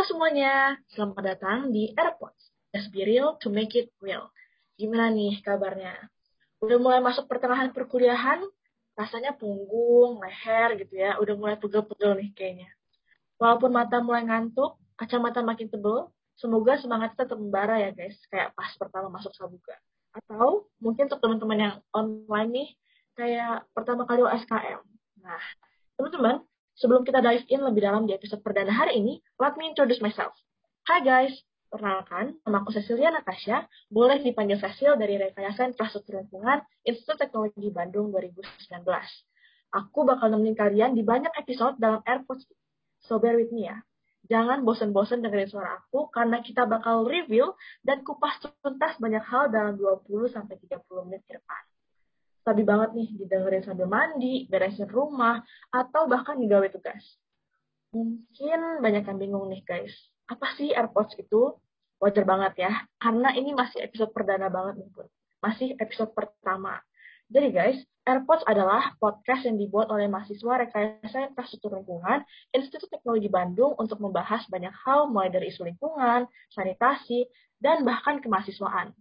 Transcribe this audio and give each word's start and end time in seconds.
Halo 0.00 0.16
semuanya, 0.16 0.80
selamat 0.96 1.20
datang 1.20 1.76
di 1.76 1.92
AirPods. 1.92 2.56
Let's 2.72 2.88
be 2.88 3.04
real 3.04 3.36
to 3.44 3.52
make 3.52 3.76
it 3.76 3.92
real. 4.00 4.32
Gimana 4.80 5.12
nih 5.12 5.44
kabarnya? 5.44 5.92
Udah 6.64 6.80
mulai 6.80 7.04
masuk 7.04 7.28
pertengahan 7.28 7.68
perkuliahan? 7.68 8.40
Rasanya 8.96 9.36
punggung, 9.36 10.24
leher 10.24 10.80
gitu 10.80 11.04
ya, 11.04 11.20
udah 11.20 11.36
mulai 11.36 11.60
pegel-pegel 11.60 12.16
nih 12.16 12.32
kayaknya. 12.32 12.72
Walaupun 13.36 13.76
mata 13.76 14.00
mulai 14.00 14.24
ngantuk, 14.24 14.80
kacamata 14.96 15.44
makin 15.44 15.68
tebel, 15.68 16.08
semoga 16.32 16.80
semangat 16.80 17.12
tetap 17.20 17.36
membara 17.36 17.76
ya 17.76 17.92
guys, 17.92 18.16
kayak 18.32 18.56
pas 18.56 18.72
pertama 18.80 19.12
masuk 19.12 19.36
sabuga. 19.36 19.76
Atau 20.16 20.72
mungkin 20.80 21.12
untuk 21.12 21.20
teman-teman 21.20 21.58
yang 21.60 21.74
online 21.92 22.50
nih, 22.56 22.68
kayak 23.20 23.68
pertama 23.76 24.08
kali 24.08 24.24
USKM. 24.24 24.80
Nah, 25.20 25.44
teman-teman, 26.00 26.40
Sebelum 26.80 27.04
kita 27.04 27.20
dive 27.20 27.44
in 27.52 27.60
lebih 27.60 27.84
dalam 27.84 28.08
di 28.08 28.16
episode 28.16 28.40
perdana 28.40 28.72
hari 28.72 28.96
ini, 29.04 29.20
let 29.36 29.52
me 29.60 29.68
introduce 29.68 30.00
myself. 30.00 30.32
Hai 30.88 31.04
guys, 31.04 31.36
perkenalkan, 31.68 32.40
nama 32.40 32.64
aku 32.64 32.72
Cecilia 32.72 33.12
Natasha, 33.12 33.68
boleh 33.92 34.16
dipanggil 34.24 34.56
Cecil 34.56 34.96
dari 34.96 35.20
Rekayasa 35.20 35.68
Infrastruktur 35.68 36.24
Lingkungan 36.24 36.64
Institut 36.88 37.20
Teknologi 37.20 37.68
Bandung 37.68 38.08
2019. 38.08 38.80
Aku 39.76 40.08
bakal 40.08 40.32
nemenin 40.32 40.56
kalian 40.56 40.96
di 40.96 41.04
banyak 41.04 41.36
episode 41.36 41.76
dalam 41.76 42.00
AirPods. 42.08 42.48
So 43.04 43.20
bear 43.20 43.36
with 43.36 43.52
me 43.52 43.68
ya. 43.68 43.84
Jangan 44.32 44.64
bosen-bosen 44.64 45.20
dengerin 45.20 45.52
suara 45.52 45.84
aku 45.84 46.08
karena 46.08 46.40
kita 46.40 46.64
bakal 46.64 47.04
review 47.04 47.52
dan 47.84 48.00
kupas 48.08 48.40
tuntas 48.40 48.96
banyak 48.96 49.20
hal 49.28 49.52
dalam 49.52 49.76
20-30 49.76 50.48
menit 51.04 51.28
ke 51.28 51.36
depan 51.36 51.62
sabi 52.40 52.62
banget 52.64 52.96
nih 52.96 53.08
didengerin 53.20 53.64
sambil 53.64 53.86
mandi, 53.86 54.48
beresin 54.48 54.88
rumah, 54.88 55.44
atau 55.70 56.08
bahkan 56.08 56.40
digawe 56.40 56.66
tugas. 56.72 57.02
Mungkin 57.90 58.80
banyak 58.80 59.04
yang 59.04 59.18
bingung 59.18 59.46
nih 59.50 59.62
guys, 59.66 59.92
apa 60.30 60.54
sih 60.56 60.70
AirPods 60.70 61.18
itu? 61.18 61.58
Wajar 62.00 62.24
banget 62.24 62.64
ya, 62.64 62.72
karena 62.96 63.36
ini 63.36 63.52
masih 63.52 63.84
episode 63.84 64.08
perdana 64.16 64.48
banget 64.48 64.80
nih 64.80 64.90
pun. 64.94 65.06
Masih 65.44 65.76
episode 65.76 66.16
pertama. 66.16 66.80
Jadi 67.30 67.48
guys, 67.52 67.78
AirPods 68.08 68.42
adalah 68.48 68.96
podcast 68.96 69.46
yang 69.46 69.60
dibuat 69.60 69.92
oleh 69.92 70.08
mahasiswa 70.10 70.66
Rekayasa 70.66 71.30
Infrastruktur 71.30 71.76
Lingkungan 71.76 72.24
Institut 72.50 72.90
Teknologi 72.90 73.28
Bandung 73.28 73.76
untuk 73.78 74.00
membahas 74.00 74.48
banyak 74.50 74.72
hal 74.82 75.12
mulai 75.12 75.30
dari 75.30 75.52
isu 75.52 75.62
lingkungan, 75.62 76.26
sanitasi, 76.50 77.28
dan 77.60 77.84
bahkan 77.86 78.18
kemahasiswaan. 78.18 78.96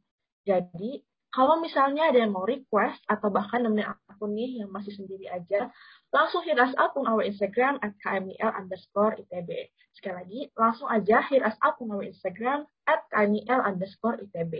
Jadi, 0.46 1.02
kalau 1.30 1.62
misalnya 1.62 2.10
ada 2.10 2.26
yang 2.26 2.34
mau 2.34 2.42
request 2.46 2.98
atau 3.06 3.30
bahkan 3.30 3.62
nemenin 3.62 3.94
aku 4.10 4.26
nih 4.26 4.66
yang 4.66 4.74
masih 4.74 4.92
sendiri 4.98 5.30
aja, 5.30 5.70
langsung 6.10 6.42
hit 6.42 6.58
us 6.58 6.74
up 6.82 6.98
on 6.98 7.06
our 7.06 7.22
Instagram 7.22 7.78
at 7.86 7.94
kmil 8.02 8.50
underscore 8.50 9.14
itb. 9.16 9.70
Sekali 9.94 10.16
lagi, 10.18 10.40
langsung 10.58 10.90
aja 10.90 11.22
hit 11.30 11.46
us 11.46 11.54
up 11.62 11.78
on 11.86 11.94
our 11.94 12.02
Instagram 12.02 12.66
at 12.90 13.06
kmil 13.14 13.62
underscore 13.62 14.18
itb. 14.26 14.54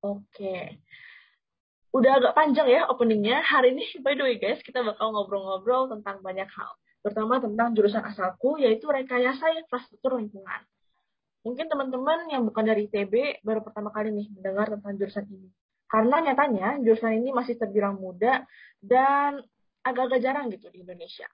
Oke. 0.00 0.80
Udah 1.92 2.22
agak 2.22 2.32
panjang 2.32 2.68
ya 2.70 2.88
openingnya. 2.88 3.44
Hari 3.44 3.76
ini, 3.76 3.84
by 4.04 4.16
the 4.16 4.24
way 4.24 4.36
guys, 4.40 4.64
kita 4.64 4.80
bakal 4.80 5.12
ngobrol-ngobrol 5.12 5.92
tentang 5.92 6.24
banyak 6.24 6.48
hal. 6.48 6.72
Terutama 7.04 7.40
tentang 7.40 7.76
jurusan 7.76 8.04
asalku, 8.04 8.56
yaitu 8.60 8.88
rekayasa 8.88 9.60
infrastruktur 9.60 10.16
lingkungan. 10.16 10.64
Mungkin 11.40 11.72
teman-teman 11.72 12.28
yang 12.28 12.44
bukan 12.44 12.64
dari 12.68 12.84
ITB 12.84 13.40
baru 13.40 13.64
pertama 13.64 13.88
kali 13.88 14.12
nih 14.12 14.28
mendengar 14.36 14.68
tentang 14.68 14.92
jurusan 15.00 15.24
ini. 15.24 15.48
Karena 15.88 16.20
nyatanya 16.20 16.78
jurusan 16.84 17.16
ini 17.16 17.32
masih 17.32 17.56
terbilang 17.56 17.96
muda 17.96 18.44
dan 18.78 19.40
agak-agak 19.80 20.20
jarang 20.20 20.52
gitu 20.52 20.68
di 20.68 20.84
Indonesia. 20.84 21.26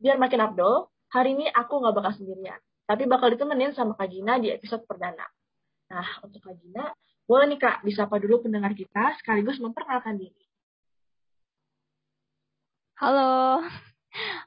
Biar 0.00 0.16
makin 0.16 0.40
abdol, 0.40 0.88
hari 1.12 1.36
ini 1.36 1.46
aku 1.52 1.84
nggak 1.84 1.94
bakal 1.94 2.12
sendirian. 2.16 2.58
Tapi 2.88 3.06
bakal 3.06 3.30
ditemenin 3.36 3.76
sama 3.76 3.94
Kak 3.94 4.08
Gina 4.10 4.40
di 4.40 4.50
episode 4.50 4.82
perdana. 4.88 5.28
Nah, 5.92 6.08
untuk 6.24 6.40
Kak 6.42 6.56
Gina, 6.58 6.90
boleh 7.28 7.46
nih 7.52 7.60
Kak, 7.60 7.76
disapa 7.86 8.18
dulu 8.18 8.48
pendengar 8.48 8.72
kita 8.74 9.14
sekaligus 9.20 9.60
memperkenalkan 9.62 10.18
diri. 10.18 10.44
Halo, 12.98 13.62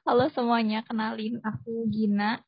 halo 0.03 0.25
semuanya, 0.33 0.83
kenalin 0.83 1.39
aku 1.45 1.87
Gina, 1.93 2.41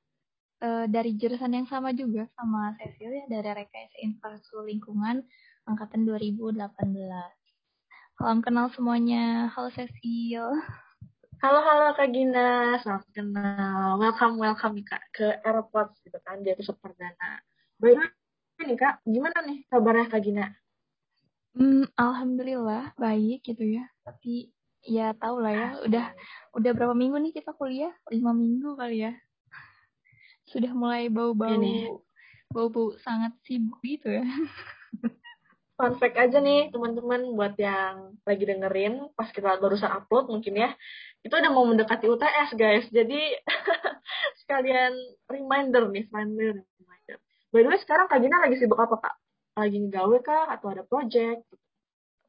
uh, 0.61 0.85
dari 0.89 1.13
jurusan 1.17 1.53
yang 1.53 1.67
sama 1.69 1.93
juga 1.93 2.25
sama 2.37 2.73
Cecil 2.81 3.11
ya 3.13 3.25
dari 3.29 3.49
Rekayasa 3.63 3.97
Infrastruktur 4.01 4.65
Lingkungan 4.65 5.21
angkatan 5.67 6.07
2018. 6.07 6.57
Salam 8.17 8.39
kenal 8.41 8.73
semuanya. 8.73 9.51
Halo 9.53 9.69
Cecil. 9.69 10.45
Halo 11.37 11.59
halo 11.61 11.93
Kak 11.93 12.09
Gina, 12.09 12.81
selamat 12.81 13.09
kenal. 13.13 14.01
Welcome 14.01 14.41
welcome 14.41 14.73
nih 14.73 14.85
Kak 14.89 15.03
ke 15.13 15.27
Airpods 15.45 16.01
gitu 16.01 16.17
kan 16.25 16.41
di 16.41 16.49
episode 16.49 16.81
perdana. 16.81 17.37
The 17.77 17.93
nih 18.65 18.73
Kak, 18.73 19.05
gimana 19.05 19.45
nih 19.45 19.61
kabarnya 19.69 20.09
Kak 20.09 20.21
Gina? 20.25 20.49
Hmm, 21.53 21.85
alhamdulillah 21.93 22.97
baik 22.97 23.45
gitu 23.45 23.61
ya. 23.61 23.85
Tapi 24.01 24.49
ya 24.81 25.13
tau 25.13 25.37
lah 25.37 25.53
ya, 25.53 25.69
udah 25.85 26.05
udah 26.57 26.71
berapa 26.73 26.97
minggu 26.97 27.21
nih 27.21 27.33
kita 27.37 27.53
kuliah? 27.53 27.93
Lima 28.09 28.33
minggu 28.33 28.73
kali 28.73 29.05
ya 29.05 29.13
sudah 30.47 30.71
mulai 30.71 31.11
bau-bau 31.11 32.03
bau-bau 32.51 32.95
sangat 33.03 33.35
sibuk 33.43 33.79
gitu 33.83 34.07
ya. 34.07 34.23
Fun 35.77 35.93
fact 36.01 36.17
aja 36.17 36.41
nih 36.41 36.73
teman-teman 36.73 37.37
buat 37.37 37.53
yang 37.61 38.17
lagi 38.25 38.49
dengerin 38.49 39.13
pas 39.13 39.29
kita 39.29 39.61
barusan 39.61 39.93
upload 39.93 40.25
mungkin 40.31 40.57
ya. 40.57 40.73
Itu 41.21 41.37
udah 41.37 41.51
mau 41.53 41.69
mendekati 41.69 42.09
UTS 42.09 42.57
guys. 42.57 42.89
Jadi 42.89 43.37
sekalian 44.41 44.97
reminder 45.29 45.85
nih, 45.93 46.09
reminder, 46.09 46.65
reminder. 46.81 47.17
By 47.53 47.61
the 47.61 47.69
way 47.69 47.79
sekarang 47.83 48.09
Kak 48.09 48.25
Gina 48.25 48.41
lagi 48.41 48.57
sibuk 48.57 48.79
apa 48.81 48.95
Kak? 48.97 49.15
Lagi 49.57 49.77
ngegawe 49.77 50.17
kah 50.25 50.45
atau 50.49 50.67
ada 50.73 50.81
project? 50.81 51.45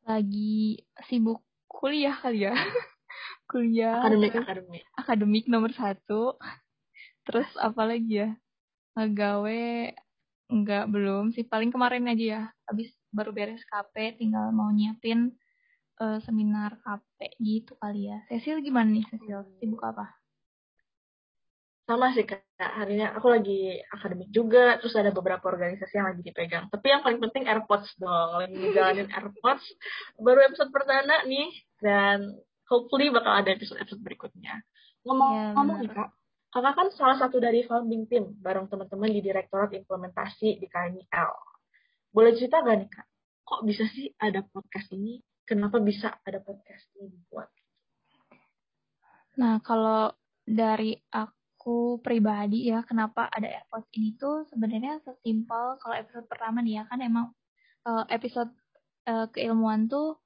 Lagi 0.05 0.85
sibuk 1.09 1.41
kuliah 1.73 2.21
kali 2.21 2.53
ya. 2.53 2.53
kuliah. 3.51 4.05
Akademik, 4.05 4.37
akademik. 4.37 4.83
Akademik 4.93 5.45
nomor 5.49 5.73
satu 5.73 6.37
terus 7.29 7.49
apa 7.61 7.85
lagi 7.85 8.25
ya? 8.25 8.31
Ngegawe 8.97 9.93
enggak 10.49 10.85
belum 10.89 11.37
sih. 11.37 11.45
Paling 11.45 11.69
kemarin 11.69 12.09
aja 12.09 12.25
ya. 12.25 12.43
Habis 12.65 12.89
baru 13.13 13.37
beres 13.37 13.61
KP 13.69 14.17
tinggal 14.17 14.49
mau 14.57 14.73
nyiapin 14.73 15.37
uh, 16.01 16.17
seminar 16.25 16.81
KP 16.81 17.37
gitu 17.45 17.77
kali 17.77 18.09
ya. 18.09 18.25
Cecil 18.33 18.65
gimana 18.65 18.89
nih 18.89 19.05
Cecil? 19.13 19.45
Sibuk 19.61 19.85
apa? 19.85 20.09
Sama 21.85 22.17
sih 22.17 22.25
kak. 22.25 22.49
Hari 22.59 22.97
ini 22.97 23.05
aku 23.05 23.29
lagi 23.29 23.77
akademik 23.93 24.33
juga 24.33 24.81
terus 24.81 24.97
ada 24.97 25.13
beberapa 25.13 25.45
organisasi 25.53 26.01
yang 26.01 26.09
lagi 26.09 26.25
dipegang. 26.25 26.73
Tapi 26.73 26.87
yang 26.89 27.05
paling 27.05 27.21
penting 27.21 27.45
AirPods 27.45 27.93
dong. 28.01 28.41
Lagi 28.41 28.57
ngejalanin 28.57 29.09
AirPods 29.17 29.65
baru 30.17 30.49
episode 30.49 30.73
perdana 30.73 31.29
nih 31.29 31.49
dan 31.85 32.41
hopefully 32.69 33.09
bakal 33.09 33.33
ada 33.33 33.53
episode 33.53 33.81
episode 33.81 34.05
berikutnya 34.05 34.61
ngomong-ngomong 35.09 35.79
ya, 35.81 35.83
nih 35.89 35.93
kak 35.97 36.09
Kakak 36.49 36.75
kan 36.81 36.89
salah 36.97 37.17
satu 37.21 37.37
dari 37.37 37.61
founding 37.69 38.09
team 38.09 38.33
bareng 38.41 38.73
teman-teman 38.73 39.13
di 39.13 39.21
Direktorat 39.21 39.69
Implementasi 39.77 40.57
di 40.57 40.65
KMIL. 40.65 41.33
Boleh 42.09 42.33
cerita 42.33 42.65
gak 42.65 42.77
nih 42.81 42.89
Kak? 42.89 43.07
Kok 43.45 43.63
bisa 43.69 43.85
sih 43.93 44.09
ada 44.17 44.41
podcast 44.49 44.89
ini? 44.97 45.21
Kenapa 45.45 45.77
bisa 45.81 46.17
ada 46.25 46.41
podcast 46.41 46.89
ini 46.97 47.13
dibuat? 47.13 47.53
Nah, 49.41 49.61
kalau 49.61 50.13
dari 50.45 50.97
aku 51.13 52.01
pribadi 52.01 52.73
ya, 52.73 52.81
kenapa 52.81 53.29
ada 53.29 53.45
AirPods 53.45 53.89
ini 53.97 54.17
tuh 54.17 54.49
sebenarnya 54.49 55.05
sesimpel 55.05 55.77
kalau 55.81 55.95
episode 56.01 56.27
pertama 56.33 56.65
nih 56.65 56.81
ya, 56.81 56.85
kan 56.89 57.01
emang 57.05 57.27
uh, 57.85 58.05
episode 58.09 58.53
uh, 59.05 59.29
keilmuan 59.29 59.85
tuh 59.89 60.17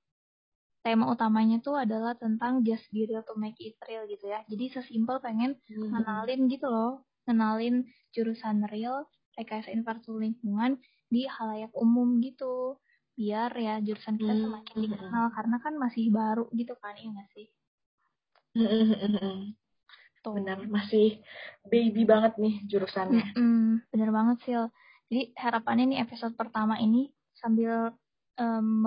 tema 0.82 1.06
utamanya 1.06 1.62
tuh 1.62 1.78
adalah 1.78 2.18
tentang 2.18 2.66
just 2.66 2.84
be 2.90 3.06
real 3.06 3.22
to 3.22 3.38
make 3.38 3.56
it 3.62 3.78
real 3.86 4.02
gitu 4.10 4.28
ya. 4.28 4.42
Jadi 4.50 4.74
sesimpel 4.74 5.22
pengen 5.22 5.54
hmm. 5.70 5.94
kenalin 5.94 6.50
gitu 6.50 6.66
loh, 6.66 7.06
kenalin 7.22 7.86
jurusan 8.10 8.66
real, 8.66 9.06
rekayasa 9.38 9.70
infrastruktur 9.70 10.20
lingkungan 10.20 10.82
di 11.06 11.24
halayak 11.30 11.70
umum 11.78 12.18
gitu. 12.18 12.82
Biar 13.14 13.54
ya 13.54 13.78
jurusan 13.78 14.18
kita 14.18 14.34
hmm. 14.34 14.42
semakin 14.42 14.76
dikenal 14.82 15.24
karena 15.32 15.56
kan 15.62 15.74
masih 15.78 16.10
baru 16.10 16.50
gitu 16.50 16.74
kan, 16.82 16.98
ya 16.98 17.08
nggak 17.14 17.30
sih? 17.30 17.46
Tuh. 20.22 20.38
Benar, 20.38 20.66
masih 20.70 21.18
baby 21.66 22.06
banget 22.06 22.38
nih 22.38 22.62
jurusannya. 22.70 23.34
Mm-mm, 23.34 23.82
bener 23.90 24.10
banget 24.14 24.38
sih. 24.46 24.54
Jadi 25.10 25.22
harapannya 25.34 25.84
nih 25.94 26.00
episode 26.06 26.38
pertama 26.38 26.78
ini 26.78 27.10
sambil 27.34 27.90
um, 28.38 28.86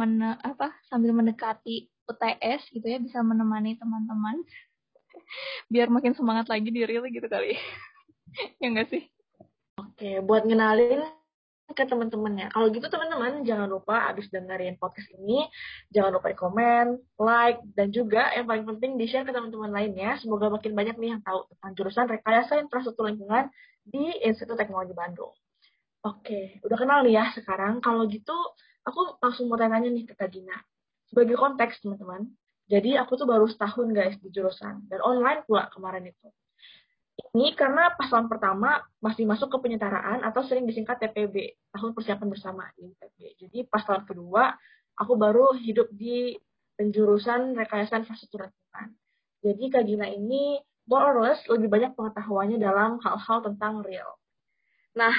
men 0.00 0.40
apa 0.40 0.72
sambil 0.88 1.12
mendekati 1.12 1.92
UTS 2.08 2.72
gitu 2.72 2.86
ya 2.88 2.96
bisa 2.96 3.20
menemani 3.20 3.76
teman-teman 3.76 4.40
biar 5.72 5.92
makin 5.92 6.16
semangat 6.16 6.48
lagi 6.48 6.72
di 6.72 6.80
real 6.88 7.04
gitu 7.12 7.28
kali 7.28 7.60
ya 8.60 8.66
enggak 8.72 8.88
sih 8.88 9.04
oke 9.76 10.24
buat 10.24 10.48
ngenalin 10.48 11.04
ke 11.74 11.86
teman-temannya. 11.86 12.50
Kalau 12.50 12.66
gitu 12.70 12.86
teman-teman 12.90 13.46
jangan 13.46 13.70
lupa 13.70 14.10
abis 14.10 14.26
dengerin 14.30 14.76
podcast 14.76 15.06
ini, 15.16 15.46
jangan 15.94 16.18
lupa 16.18 16.34
komen, 16.34 16.98
like, 17.18 17.62
dan 17.78 17.94
juga 17.94 18.30
yang 18.34 18.46
paling 18.46 18.66
penting 18.66 18.98
di 18.98 19.06
share 19.06 19.26
ke 19.26 19.32
teman-teman 19.32 19.70
lainnya. 19.70 20.18
Semoga 20.18 20.50
makin 20.50 20.74
banyak 20.74 20.96
nih 20.98 21.10
yang 21.16 21.22
tahu 21.22 21.46
tentang 21.54 21.70
jurusan 21.78 22.06
rekayasa 22.10 22.58
infrastruktur 22.58 23.06
lingkungan 23.06 23.48
di 23.86 24.18
Institut 24.26 24.58
Teknologi 24.58 24.94
Bandung. 24.94 25.32
Oke, 26.00 26.58
udah 26.64 26.76
kenal 26.80 27.04
nih 27.04 27.20
ya 27.20 27.24
sekarang. 27.36 27.84
Kalau 27.84 28.08
gitu, 28.08 28.34
aku 28.84 29.20
langsung 29.20 29.46
mau 29.46 29.60
tanya 29.60 29.88
nih 29.88 30.04
ke 30.08 30.14
Kak 30.16 30.30
Gina. 30.32 30.56
Sebagai 31.10 31.34
konteks 31.34 31.82
teman-teman, 31.82 32.30
jadi 32.70 33.02
aku 33.02 33.18
tuh 33.18 33.26
baru 33.26 33.50
setahun 33.50 33.90
guys 33.90 34.14
di 34.22 34.30
jurusan, 34.30 34.86
dan 34.86 35.00
online 35.02 35.42
pula 35.42 35.66
kemarin 35.74 36.06
itu. 36.06 36.28
Ini 37.34 37.52
karena 37.58 37.92
pas 37.94 38.08
tahun 38.08 38.30
pertama 38.30 38.80
masih 39.02 39.26
masuk 39.26 39.50
ke 39.50 39.58
penyetaraan 39.58 40.22
atau 40.22 40.40
sering 40.46 40.64
disingkat 40.64 41.02
TPB, 41.02 41.58
tahun 41.74 41.90
persiapan 41.92 42.28
bersama 42.30 42.70
di 42.78 42.90
TPB. 42.94 43.18
Jadi 43.42 43.58
pas 43.66 43.82
tahun 43.82 44.06
kedua, 44.06 44.54
aku 44.96 45.12
baru 45.18 45.54
hidup 45.58 45.90
di 45.94 46.38
penjurusan 46.78 47.58
rekayasa 47.58 48.00
infrastruktur 48.00 48.48
lingkungan. 48.48 48.88
Jadi 49.40 49.64
Kak 49.68 49.84
Gina 49.84 50.06
ini 50.08 50.62
more 50.88 51.04
or 51.10 51.16
less 51.26 51.42
lebih 51.46 51.68
banyak 51.68 51.92
pengetahuannya 51.94 52.58
dalam 52.58 53.02
hal-hal 53.02 53.38
tentang 53.44 53.84
real. 53.84 54.16
Nah, 54.96 55.12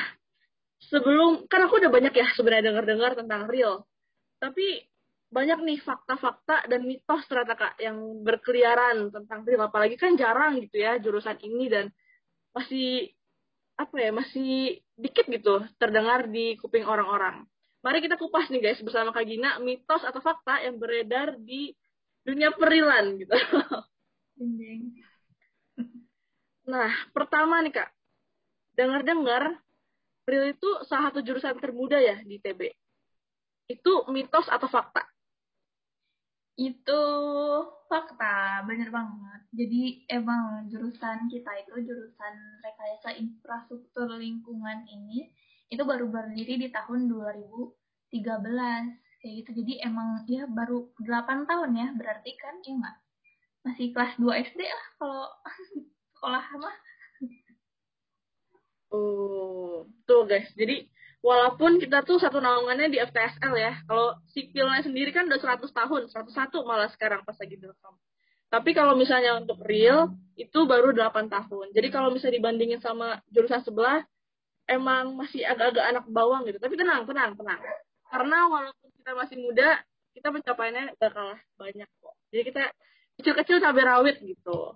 sebelum 0.89 1.45
kan 1.45 1.67
aku 1.69 1.77
udah 1.77 1.91
banyak 1.93 2.13
ya 2.15 2.27
sebenarnya 2.33 2.73
dengar-dengar 2.73 3.11
tentang 3.13 3.45
real. 3.45 3.85
Tapi 4.41 4.81
banyak 5.31 5.59
nih 5.63 5.79
fakta-fakta 5.79 6.67
dan 6.67 6.83
mitos 6.83 7.23
ternyata 7.29 7.55
kak 7.55 7.73
yang 7.79 8.25
berkeliaran 8.25 9.13
tentang 9.15 9.47
real 9.47 9.63
apalagi 9.63 9.95
kan 9.95 10.19
jarang 10.19 10.59
gitu 10.59 10.83
ya 10.83 10.99
jurusan 10.99 11.39
ini 11.39 11.71
dan 11.71 11.85
masih 12.51 13.15
apa 13.79 13.95
ya 13.95 14.11
masih 14.11 14.83
dikit 14.99 15.25
gitu 15.31 15.63
terdengar 15.79 16.27
di 16.27 16.59
kuping 16.59 16.83
orang-orang. 16.83 17.47
Mari 17.81 18.03
kita 18.03 18.19
kupas 18.19 18.51
nih 18.53 18.61
guys 18.61 18.81
bersama 18.83 19.09
Kak 19.09 19.25
Gina 19.25 19.57
mitos 19.57 20.05
atau 20.05 20.21
fakta 20.21 20.61
yang 20.61 20.77
beredar 20.77 21.39
di 21.39 21.73
dunia 22.25 22.53
perilan 22.53 23.17
gitu. 23.17 23.33
Nah, 26.61 26.93
pertama 27.11 27.59
nih 27.65 27.73
Kak. 27.73 27.89
Dengar-dengar 28.77 29.59
real 30.25 30.45
itu 30.53 30.69
salah 30.85 31.09
satu 31.09 31.25
jurusan 31.25 31.57
termuda 31.57 31.97
ya 31.97 32.17
di 32.21 32.37
TB. 32.37 32.61
Itu 33.71 34.05
mitos 34.11 34.47
atau 34.51 34.67
fakta? 34.67 35.05
Itu 36.59 37.01
fakta, 37.87 38.61
bener 38.67 38.91
banget. 38.91 39.41
Jadi 39.55 40.05
emang 40.11 40.67
jurusan 40.67 41.31
kita 41.31 41.51
itu, 41.63 41.73
jurusan 41.87 42.35
rekayasa 42.61 43.17
infrastruktur 43.17 44.07
lingkungan 44.19 44.83
ini, 44.85 45.31
itu 45.71 45.81
baru 45.87 46.11
berdiri 46.11 46.59
di 46.59 46.69
tahun 46.69 47.07
2013. 47.07 48.11
Kayak 49.21 49.33
gitu. 49.45 49.51
Jadi 49.63 49.73
emang 49.85 50.25
ya 50.25 50.49
baru 50.49 50.91
8 50.99 51.47
tahun 51.47 51.71
ya, 51.77 51.87
berarti 51.95 52.31
kan 52.35 52.59
ya? 52.61 52.77
Masih 53.61 53.93
kelas 53.93 54.17
2 54.17 54.45
SD 54.51 54.61
lah 54.65 54.87
kalau 54.99 55.25
sekolah 56.17 56.45
mah. 56.59 56.77
Oh, 58.91 59.87
tuh 60.03 60.27
guys. 60.27 60.51
Jadi 60.53 60.91
walaupun 61.23 61.79
kita 61.79 62.03
tuh 62.03 62.19
satu 62.19 62.43
naungannya 62.43 62.91
di 62.91 62.99
FTSL 62.99 63.53
ya. 63.55 63.73
Kalau 63.87 64.19
sipilnya 64.35 64.83
sendiri 64.83 65.15
kan 65.15 65.31
udah 65.31 65.39
100 65.39 65.63
tahun, 65.71 66.01
101 66.11 66.67
malah 66.67 66.89
sekarang 66.91 67.23
pas 67.23 67.37
lagi 67.39 67.55
direkam. 67.55 67.95
Tapi 68.51 68.75
kalau 68.75 68.99
misalnya 68.99 69.39
untuk 69.39 69.63
real 69.63 70.11
itu 70.35 70.67
baru 70.67 70.91
8 70.91 71.31
tahun. 71.31 71.71
Jadi 71.71 71.87
kalau 71.87 72.11
misalnya 72.11 72.35
dibandingin 72.35 72.83
sama 72.83 73.23
jurusan 73.31 73.63
sebelah 73.63 74.03
emang 74.67 75.15
masih 75.15 75.47
agak-agak 75.47 75.85
anak 75.87 76.05
bawang 76.11 76.43
gitu. 76.43 76.59
Tapi 76.59 76.75
tenang, 76.75 77.07
tenang, 77.07 77.39
tenang. 77.39 77.63
Karena 78.11 78.51
walaupun 78.51 78.91
kita 78.91 79.11
masih 79.15 79.39
muda, 79.39 79.79
kita 80.11 80.27
pencapaiannya 80.35 80.99
gak 80.99 81.11
kalah 81.15 81.39
banyak 81.55 81.87
kok. 81.87 82.15
Jadi 82.35 82.43
kita 82.51 82.63
kecil-kecil 83.23 83.63
cabai 83.63 83.87
rawit 83.87 84.19
gitu. 84.19 84.75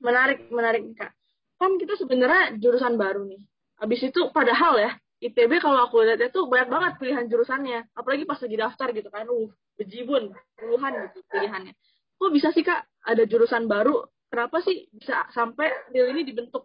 Menarik, 0.00 0.48
menarik 0.48 0.80
Kak. 0.96 1.12
Kan 1.60 1.76
kita 1.76 2.00
sebenarnya 2.00 2.56
jurusan 2.56 2.96
baru 2.96 3.28
nih. 3.28 3.44
Habis 3.76 4.08
itu 4.08 4.32
padahal 4.32 4.80
ya, 4.80 4.90
ITB 5.20 5.60
kalau 5.60 5.84
aku 5.84 6.00
lihat 6.00 6.32
itu 6.32 6.48
banyak 6.48 6.72
banget 6.72 6.92
pilihan 6.96 7.28
jurusannya. 7.28 7.92
Apalagi 7.92 8.24
pas 8.24 8.40
lagi 8.40 8.56
daftar 8.56 8.88
gitu 8.96 9.12
kan, 9.12 9.28
uh, 9.28 9.52
bejibun, 9.76 10.32
puluhan 10.56 10.92
gitu 11.12 11.20
pilihannya. 11.28 11.76
Kok 12.16 12.32
bisa 12.32 12.48
sih 12.56 12.64
kak 12.64 12.88
ada 13.04 13.28
jurusan 13.28 13.68
baru? 13.68 14.08
Kenapa 14.32 14.64
sih 14.64 14.88
bisa 14.88 15.28
sampai 15.36 15.68
real 15.92 16.16
ini 16.16 16.24
dibentuk? 16.24 16.64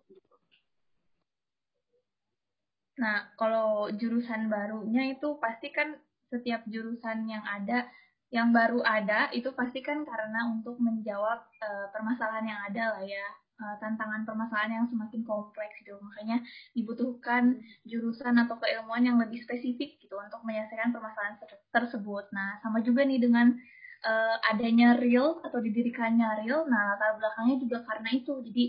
Nah, 2.96 3.36
kalau 3.36 3.92
jurusan 3.92 4.48
barunya 4.48 5.12
itu 5.20 5.36
pasti 5.44 5.76
kan 5.76 6.00
setiap 6.32 6.64
jurusan 6.72 7.28
yang 7.28 7.44
ada, 7.44 7.92
yang 8.32 8.56
baru 8.56 8.80
ada 8.88 9.28
itu 9.36 9.52
pasti 9.52 9.84
kan 9.84 10.08
karena 10.08 10.48
untuk 10.48 10.80
menjawab 10.80 11.44
uh, 11.60 11.88
permasalahan 11.92 12.48
yang 12.48 12.62
ada 12.72 12.84
lah 12.96 13.04
ya 13.04 13.28
uh, 13.60 13.76
tantangan 13.80 14.28
permasalahan 14.28 14.84
yang 14.84 14.88
semakin 14.88 15.22
kompleks 15.24 15.76
gitu. 15.82 15.96
Makanya 16.00 16.44
dibutuhkan 16.76 17.60
jurusan 17.88 18.36
atau 18.40 18.60
keilmuan 18.60 19.04
yang 19.04 19.18
lebih 19.20 19.40
spesifik 19.44 20.00
gitu 20.00 20.16
untuk 20.20 20.44
menyelesaikan 20.44 20.92
permasalahan 20.92 21.40
tersebut. 21.72 22.26
Nah, 22.36 22.60
sama 22.64 22.84
juga 22.84 23.08
nih 23.08 23.20
dengan 23.20 23.56
uh, 24.04 24.36
adanya 24.52 25.00
real 25.00 25.40
atau 25.44 25.60
didirikannya 25.64 26.44
real. 26.44 26.68
Nah, 26.68 26.96
latar 26.96 27.16
belakangnya 27.20 27.58
juga 27.64 27.78
karena 27.88 28.10
itu. 28.12 28.34
Jadi 28.44 28.66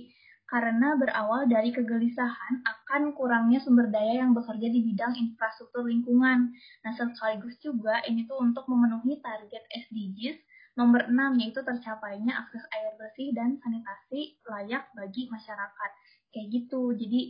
karena 0.47 0.95
berawal 0.95 1.51
dari 1.51 1.75
kegelisahan 1.75 2.63
akan 2.63 3.19
kurangnya 3.19 3.59
sumber 3.59 3.91
daya 3.91 4.23
yang 4.23 4.31
bekerja 4.31 4.71
di 4.71 4.81
bidang 4.87 5.19
infrastruktur 5.19 5.83
lingkungan. 5.83 6.55
Nah, 6.87 6.93
sekaligus 6.95 7.59
juga 7.59 7.99
ini 8.07 8.31
tuh 8.31 8.39
untuk 8.39 8.63
memenuhi 8.71 9.19
target 9.19 9.67
SDGs 9.91 10.39
Nomor 10.77 11.09
6 11.09 11.41
yaitu 11.41 11.61
tercapainya 11.65 12.37
akses 12.37 12.65
air 12.69 12.93
bersih 13.01 13.33
dan 13.33 13.57
sanitasi 13.61 14.37
layak 14.45 14.93
bagi 14.93 15.29
masyarakat. 15.33 15.91
Kayak 16.31 16.47
gitu. 16.53 16.93
Jadi 16.93 17.21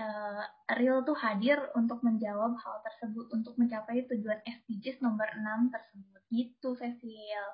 uh, 0.00 0.44
Real 0.76 1.00
tuh 1.08 1.16
hadir 1.16 1.58
untuk 1.72 2.04
menjawab 2.04 2.52
hal 2.60 2.76
tersebut 2.84 3.32
untuk 3.32 3.56
mencapai 3.56 4.04
tujuan 4.12 4.44
SDGs 4.44 5.00
nomor 5.00 5.26
6 5.32 5.72
tersebut. 5.72 6.22
Gitu, 6.28 6.68
Cecil. 6.76 7.46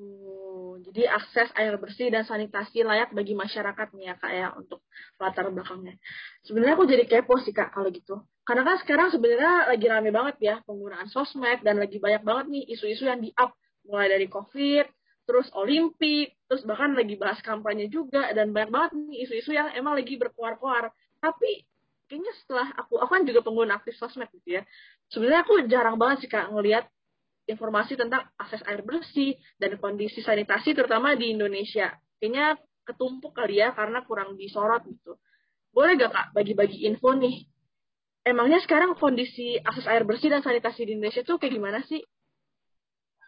Oh, 0.00 0.80
jadi 0.80 1.04
akses 1.04 1.52
air 1.52 1.76
bersih 1.76 2.08
dan 2.08 2.24
sanitasi 2.24 2.80
layak 2.80 3.12
bagi 3.12 3.36
masyarakat 3.36 3.92
nih 3.92 4.08
ya 4.08 4.14
kak 4.16 4.32
ya 4.32 4.48
untuk 4.56 4.80
latar 5.20 5.52
belakangnya. 5.52 6.00
Sebenarnya 6.48 6.74
aku 6.80 6.88
jadi 6.88 7.04
kepo 7.04 7.36
sih 7.44 7.52
kak 7.52 7.76
kalau 7.76 7.92
gitu. 7.92 8.24
Karena 8.42 8.64
kan 8.64 8.76
sekarang 8.80 9.08
sebenarnya 9.12 9.68
lagi 9.68 9.86
rame 9.86 10.10
banget 10.10 10.36
ya 10.40 10.54
penggunaan 10.64 11.12
sosmed 11.12 11.60
dan 11.60 11.76
lagi 11.76 12.00
banyak 12.00 12.24
banget 12.24 12.46
nih 12.50 12.64
isu-isu 12.72 13.04
yang 13.04 13.20
di-up 13.20 13.52
mulai 13.86 14.08
dari 14.10 14.26
COVID, 14.30 14.86
terus 15.26 15.48
Olimpik, 15.54 16.34
terus 16.50 16.62
bahkan 16.66 16.92
lagi 16.98 17.14
bahas 17.14 17.38
kampanye 17.40 17.86
juga, 17.88 18.30
dan 18.34 18.50
banyak 18.50 18.70
banget 18.70 18.90
nih 18.98 19.18
isu-isu 19.26 19.54
yang 19.54 19.70
emang 19.74 19.94
lagi 19.94 20.18
berkuar-kuar. 20.18 20.90
Tapi 21.22 21.62
kayaknya 22.10 22.32
setelah 22.42 22.68
aku, 22.76 22.98
aku 22.98 23.10
kan 23.10 23.22
juga 23.24 23.40
pengguna 23.40 23.78
aktif 23.78 23.94
sosmed 23.96 24.28
gitu 24.34 24.60
ya, 24.60 24.62
sebenarnya 25.08 25.40
aku 25.46 25.52
jarang 25.70 25.96
banget 25.96 26.26
sih 26.26 26.30
kak 26.30 26.50
ngelihat 26.50 26.84
informasi 27.46 27.98
tentang 27.98 28.28
akses 28.38 28.62
air 28.68 28.82
bersih 28.86 29.34
dan 29.58 29.74
kondisi 29.78 30.22
sanitasi 30.22 30.74
terutama 30.76 31.14
di 31.18 31.34
Indonesia. 31.34 31.94
Kayaknya 32.22 32.58
ketumpuk 32.86 33.34
kali 33.34 33.62
ya 33.62 33.74
karena 33.74 34.02
kurang 34.06 34.34
disorot 34.38 34.82
gitu. 34.86 35.18
Boleh 35.72 35.96
gak 35.96 36.12
kak 36.12 36.26
bagi-bagi 36.36 36.84
info 36.86 37.16
nih? 37.16 37.48
Emangnya 38.22 38.62
sekarang 38.62 38.94
kondisi 38.94 39.58
akses 39.58 39.88
air 39.90 40.06
bersih 40.06 40.30
dan 40.30 40.44
sanitasi 40.46 40.86
di 40.86 40.94
Indonesia 40.94 41.26
tuh 41.26 41.42
kayak 41.42 41.58
gimana 41.58 41.82
sih? 41.90 42.04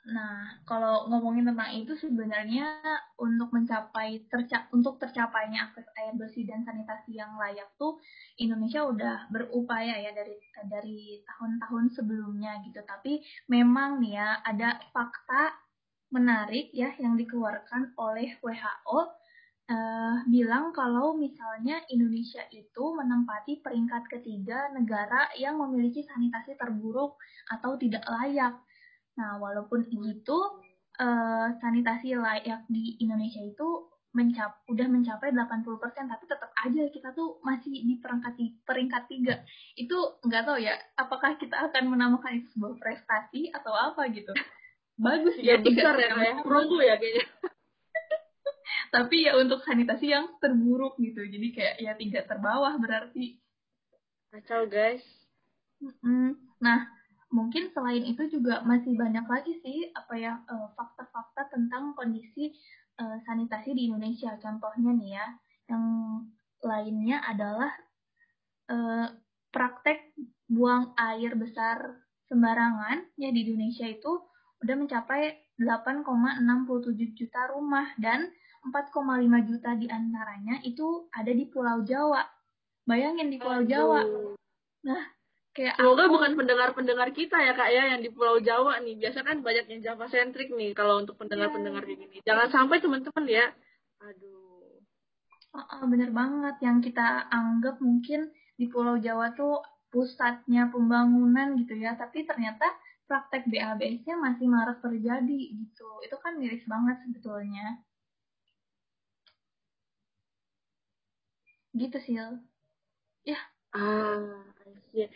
Nah, 0.04 0.60
kalau 0.68 1.08
ngomongin 1.08 1.48
tentang 1.48 1.72
itu 1.72 1.96
sebenarnya 1.96 2.76
untuk 3.16 3.48
mencapai 3.56 4.28
terca 4.28 4.68
untuk 4.76 5.00
tercapainya 5.00 5.72
akses 5.72 5.88
air 5.96 6.12
bersih 6.12 6.44
dan 6.44 6.60
sanitasi 6.60 7.16
yang 7.16 7.32
layak 7.40 7.72
tuh 7.80 7.96
Indonesia 8.36 8.84
udah 8.84 9.32
berupaya 9.32 9.96
ya 10.04 10.12
dari 10.12 10.36
dari 10.68 11.24
tahun-tahun 11.24 11.96
sebelumnya 11.96 12.60
gitu. 12.68 12.84
Tapi 12.84 13.24
memang 13.48 14.04
nih 14.04 14.20
ya 14.20 14.28
ada 14.44 14.76
fakta 14.92 15.56
menarik 16.12 16.68
ya 16.76 16.92
yang 17.00 17.16
dikeluarkan 17.16 17.96
oleh 17.96 18.36
WHO 18.44 19.00
eh, 19.72 20.16
bilang 20.28 20.76
kalau 20.76 21.16
misalnya 21.16 21.80
Indonesia 21.88 22.44
itu 22.52 22.84
menempati 22.92 23.64
peringkat 23.64 24.04
ketiga 24.12 24.68
negara 24.76 25.32
yang 25.40 25.56
memiliki 25.56 26.04
sanitasi 26.04 26.60
terburuk 26.60 27.16
atau 27.48 27.80
tidak 27.80 28.04
layak. 28.04 28.60
Nah, 29.14 29.38
walaupun 29.38 29.86
itu 29.86 30.38
uh, 30.98 31.48
sanitasi 31.62 32.18
layak 32.18 32.66
di 32.66 32.98
Indonesia 32.98 33.42
itu 33.42 33.94
mencap 34.14 34.62
udah 34.70 34.86
mencapai 34.86 35.34
80%, 35.34 36.06
tapi 36.06 36.24
tetap 36.30 36.50
aja 36.54 36.82
kita 36.86 37.10
tuh 37.18 37.42
masih 37.42 37.82
di 37.82 37.98
peringkat 37.98 38.34
peringkat 38.62 39.02
tiga. 39.10 39.34
Itu 39.74 40.22
nggak 40.22 40.42
tahu 40.46 40.58
ya, 40.62 40.78
apakah 40.94 41.34
kita 41.34 41.66
akan 41.70 41.90
menamakan 41.90 42.38
itu 42.38 42.46
sebuah 42.54 42.78
prestasi 42.78 43.50
atau 43.50 43.74
apa 43.74 44.06
gitu. 44.14 44.30
Bagus 44.94 45.34
ya, 45.42 45.58
besar 45.58 45.98
ya, 45.98 46.14
ya. 46.14 46.34
Perlu 46.46 46.78
ya 46.78 46.94
kayaknya. 46.94 47.26
tapi 48.94 49.26
ya 49.26 49.34
untuk 49.34 49.58
sanitasi 49.66 50.14
yang 50.14 50.30
terburuk 50.38 50.94
gitu, 51.02 51.26
jadi 51.26 51.48
kayak 51.50 51.74
ya 51.82 51.92
tiga 51.98 52.22
terbawah 52.22 52.78
berarti. 52.78 53.42
Kacau 54.30 54.70
guys. 54.70 55.02
Nah, 56.62 56.86
mungkin 57.34 57.74
selain 57.74 58.06
itu 58.06 58.30
juga 58.30 58.62
masih 58.62 58.94
banyak 58.94 59.26
lagi 59.26 59.58
sih 59.66 59.90
apa 59.90 60.14
ya 60.14 60.38
eh, 60.46 60.68
fakta-fakta 60.78 61.50
tentang 61.50 61.98
kondisi 61.98 62.54
uh, 63.00 63.18
sanitasi 63.26 63.74
di 63.74 63.90
Indonesia. 63.90 64.38
Contohnya 64.38 64.90
nih 64.94 65.10
ya, 65.18 65.26
yang 65.74 65.84
lainnya 66.62 67.18
adalah 67.26 67.72
uh, 68.70 69.08
praktek 69.50 70.14
buang 70.46 70.94
air 70.98 71.34
besar 71.34 71.98
sembarangan 72.28 73.04
ya 73.20 73.28
di 73.32 73.44
Indonesia 73.44 73.86
itu 73.88 74.22
udah 74.64 74.74
mencapai 74.80 75.44
8,67 75.60 77.18
juta 77.18 77.52
rumah 77.52 77.92
dan 78.00 78.32
4,5 78.64 79.48
juta 79.48 79.70
di 79.76 79.86
antaranya 79.92 80.56
itu 80.64 81.06
ada 81.12 81.30
di 81.30 81.44
Pulau 81.52 81.84
Jawa. 81.84 82.24
Bayangin 82.88 83.28
di 83.28 83.36
Pulau 83.36 83.60
Aduh. 83.60 83.68
Jawa. 83.68 84.02
Nah, 84.88 85.02
kayak 85.54 85.78
semoga 85.78 86.10
aku... 86.10 86.18
bukan 86.18 86.32
pendengar-pendengar 86.34 87.08
kita 87.14 87.38
ya 87.38 87.54
kak 87.54 87.70
ya 87.70 87.94
yang 87.94 88.02
di 88.02 88.10
Pulau 88.10 88.42
Jawa 88.42 88.82
nih. 88.82 88.98
Biasa 88.98 89.22
kan 89.22 89.40
banyak 89.40 89.70
yang 89.70 89.80
Java 89.80 90.06
sentrik 90.10 90.50
nih 90.50 90.74
kalau 90.74 90.98
untuk 91.00 91.14
pendengar-pendengar 91.16 91.86
yeah. 91.86 91.94
gini. 91.94 92.16
Jangan 92.26 92.48
sampai 92.50 92.82
teman-teman 92.82 93.24
ya. 93.30 93.46
Aduh. 94.02 94.82
Oh, 95.54 95.86
bener 95.86 96.10
banget 96.10 96.58
yang 96.66 96.82
kita 96.82 97.30
anggap 97.30 97.78
mungkin 97.78 98.34
di 98.58 98.66
Pulau 98.66 98.98
Jawa 98.98 99.38
tuh 99.38 99.62
pusatnya 99.94 100.66
pembangunan 100.74 101.54
gitu 101.54 101.78
ya, 101.78 101.94
tapi 101.94 102.26
ternyata 102.26 102.66
praktek 103.06 103.46
BABS-nya 103.46 104.18
masih 104.18 104.50
marak 104.50 104.82
terjadi 104.82 105.40
gitu. 105.54 105.88
Itu 106.02 106.18
kan 106.18 106.42
miris 106.42 106.66
banget 106.66 106.98
sebetulnya. 107.06 107.78
Gitu 111.70 111.98
sih. 112.02 112.18
Ya. 113.22 113.38
Ah, 113.70 114.53
iya. 114.94 115.08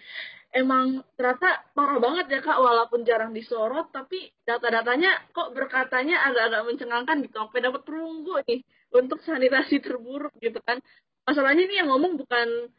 Emang 0.48 1.04
ternyata 1.14 1.60
parah 1.76 2.00
banget 2.00 2.26
ya 2.32 2.40
kak, 2.40 2.58
walaupun 2.58 3.04
jarang 3.04 3.36
disorot, 3.36 3.92
tapi 3.92 4.32
data-datanya 4.48 5.30
kok 5.30 5.52
berkatanya 5.52 6.24
agak-agak 6.24 6.62
mencengangkan 6.66 7.16
gitu, 7.22 7.36
sampai 7.36 7.60
dapat 7.60 7.82
perunggu 7.84 8.40
nih 8.48 8.60
untuk 8.96 9.20
sanitasi 9.22 9.78
terburuk 9.84 10.32
gitu 10.40 10.58
kan. 10.64 10.80
Masalahnya 11.28 11.68
ini 11.68 11.76
yang 11.84 11.92
ngomong 11.92 12.16
bukan 12.16 12.72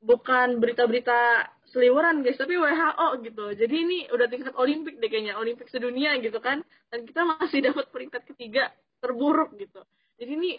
bukan 0.00 0.62
berita-berita 0.62 1.50
seliweran 1.68 2.22
guys, 2.22 2.38
tapi 2.38 2.56
WHO 2.56 3.08
gitu. 3.26 3.44
Jadi 3.58 3.74
ini 3.74 3.98
udah 4.14 4.26
tingkat 4.30 4.54
Olimpik 4.56 4.96
deh 5.02 5.10
kayaknya, 5.10 5.36
Olimpik 5.36 5.68
sedunia 5.68 6.16
gitu 6.22 6.38
kan. 6.38 6.62
Dan 6.88 7.04
kita 7.04 7.26
masih 7.26 7.60
dapat 7.66 7.90
peringkat 7.90 8.22
ketiga 8.32 8.70
terburuk 9.02 9.52
gitu. 9.58 9.82
Jadi 10.16 10.30
ini 10.30 10.50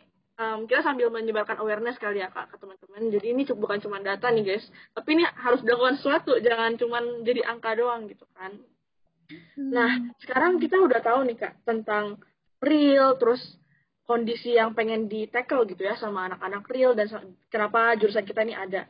um, 0.41 0.65
kita 0.65 0.81
sambil 0.81 1.13
menyebarkan 1.13 1.61
awareness 1.61 2.01
kali 2.01 2.19
ya 2.19 2.33
kak 2.33 2.49
ke 2.49 2.55
teman-teman. 2.57 3.13
Jadi 3.13 3.27
ini 3.29 3.43
bukan 3.45 3.77
cuma 3.77 4.01
data 4.01 4.33
nih 4.33 4.43
guys, 4.43 4.65
tapi 4.97 5.13
ini 5.13 5.23
harus 5.23 5.61
dilakukan 5.61 6.01
sesuatu, 6.01 6.41
jangan 6.41 6.73
cuma 6.81 6.97
jadi 7.21 7.45
angka 7.45 7.77
doang 7.77 8.09
gitu 8.09 8.25
kan. 8.33 8.57
Nah 9.61 10.11
sekarang 10.25 10.57
kita 10.57 10.81
udah 10.81 10.99
tahu 10.99 11.29
nih 11.29 11.37
kak 11.37 11.53
tentang 11.63 12.17
real, 12.59 13.15
terus 13.21 13.39
kondisi 14.09 14.57
yang 14.57 14.73
pengen 14.73 15.07
di 15.07 15.29
tackle 15.29 15.63
gitu 15.69 15.87
ya 15.87 15.95
sama 15.95 16.27
anak-anak 16.27 16.67
real 16.67 16.91
dan 16.97 17.07
kenapa 17.47 17.95
jurusan 17.95 18.27
kita 18.27 18.43
ini 18.43 18.57
ada 18.57 18.83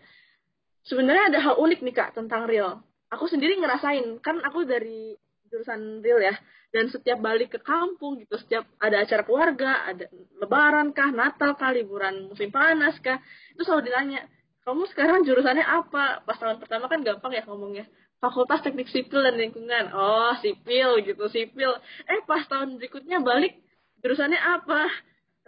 sebenarnya 0.88 1.36
ada 1.36 1.39
hal 1.46 1.55
unik 1.62 1.79
nih 1.84 1.96
kak 1.96 2.10
tentang 2.17 2.48
real. 2.48 2.81
Aku 3.12 3.27
sendiri 3.27 3.60
ngerasain, 3.60 4.24
kan 4.24 4.39
aku 4.39 4.63
dari 4.63 5.20
jurusan 5.51 6.00
real 6.00 6.24
ya, 6.24 6.34
dan 6.72 6.88
setiap 6.88 7.20
balik 7.20 7.51
ke 7.51 7.60
kampung 7.60 8.17
gitu, 8.24 8.39
setiap 8.39 8.63
ada 8.79 9.03
acara 9.03 9.22
keluarga, 9.27 9.86
ada 9.91 10.08
lebaran 10.39 10.96
kah, 10.96 11.12
natal 11.12 11.60
kah, 11.60 11.75
liburan 11.75 12.31
musim 12.31 12.50
panas 12.50 12.96
kah, 13.03 13.20
itu 13.51 13.62
selalu 13.67 13.91
ditanya, 13.91 14.24
kamu 14.63 14.88
sekarang 14.96 15.27
jurusannya 15.27 15.65
apa? 15.67 16.24
Pas 16.24 16.39
tahun 16.39 16.63
pertama 16.63 16.88
kan 16.88 17.03
gampang 17.03 17.36
ya 17.36 17.43
ngomongnya, 17.43 17.86
Fakultas 18.24 18.63
Teknik 18.63 18.88
Sipil 18.88 19.20
dan 19.25 19.36
Lingkungan. 19.36 19.91
Oh, 19.98 20.38
sipil 20.39 21.01
gitu, 21.01 21.25
sipil. 21.34 21.74
Eh, 22.05 22.22
pas 22.29 22.46
tahun 22.46 22.77
berikutnya 22.77 23.20
balik, 23.25 23.58
jurusannya 24.05 24.38
apa? 24.38 24.88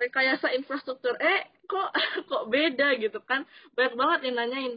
Rekayasa 0.01 0.49
infrastruktur. 0.57 1.13
Eh, 1.21 1.53
kok 1.69 1.93
kok 2.29 2.43
beda 2.49 2.97
gitu 2.97 3.21
kan? 3.23 3.45
Banyak 3.77 3.93
banget 3.93 4.19
yang 4.27 4.35
nanyain 4.41 4.73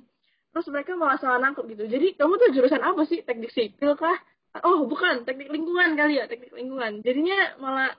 terus 0.56 0.72
mereka 0.72 0.96
malah 0.96 1.20
salah 1.20 1.36
nangkep 1.36 1.68
gitu 1.76 1.84
jadi 1.84 2.16
kamu 2.16 2.40
tuh 2.40 2.48
jurusan 2.56 2.80
apa 2.80 3.04
sih 3.04 3.20
teknik 3.20 3.52
sipil 3.52 3.92
kah 3.92 4.16
oh 4.64 4.86
bukan. 4.86 5.26
Teknik 5.26 5.50
lingkungan 5.50 5.98
kali 5.98 6.22
ya 6.22 6.30
teknik 6.30 6.52
lingkungan. 6.54 7.02
Jadinya 7.02 7.58
malah 7.60 7.90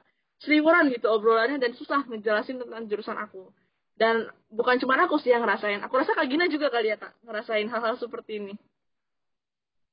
seliweran 0.42 0.94
gitu 0.94 1.10
obrolannya 1.10 1.58
dan 1.62 1.74
susah 1.74 2.06
ngejelasin 2.08 2.62
tentang 2.62 2.86
jurusan 2.88 3.18
aku. 3.18 3.52
Dan 3.98 4.30
bukan 4.54 4.78
cuma 4.78 4.98
aku 5.02 5.18
sih 5.18 5.34
yang 5.34 5.42
ngerasain. 5.42 5.82
Aku 5.82 5.98
rasa 5.98 6.14
kak 6.14 6.30
Gina 6.30 6.46
juga 6.48 6.70
kali 6.70 6.94
ya 6.94 6.98
kak 7.02 7.14
ngerasain 7.26 7.68
hal-hal 7.70 7.98
seperti 7.98 8.42
ini. 8.42 8.54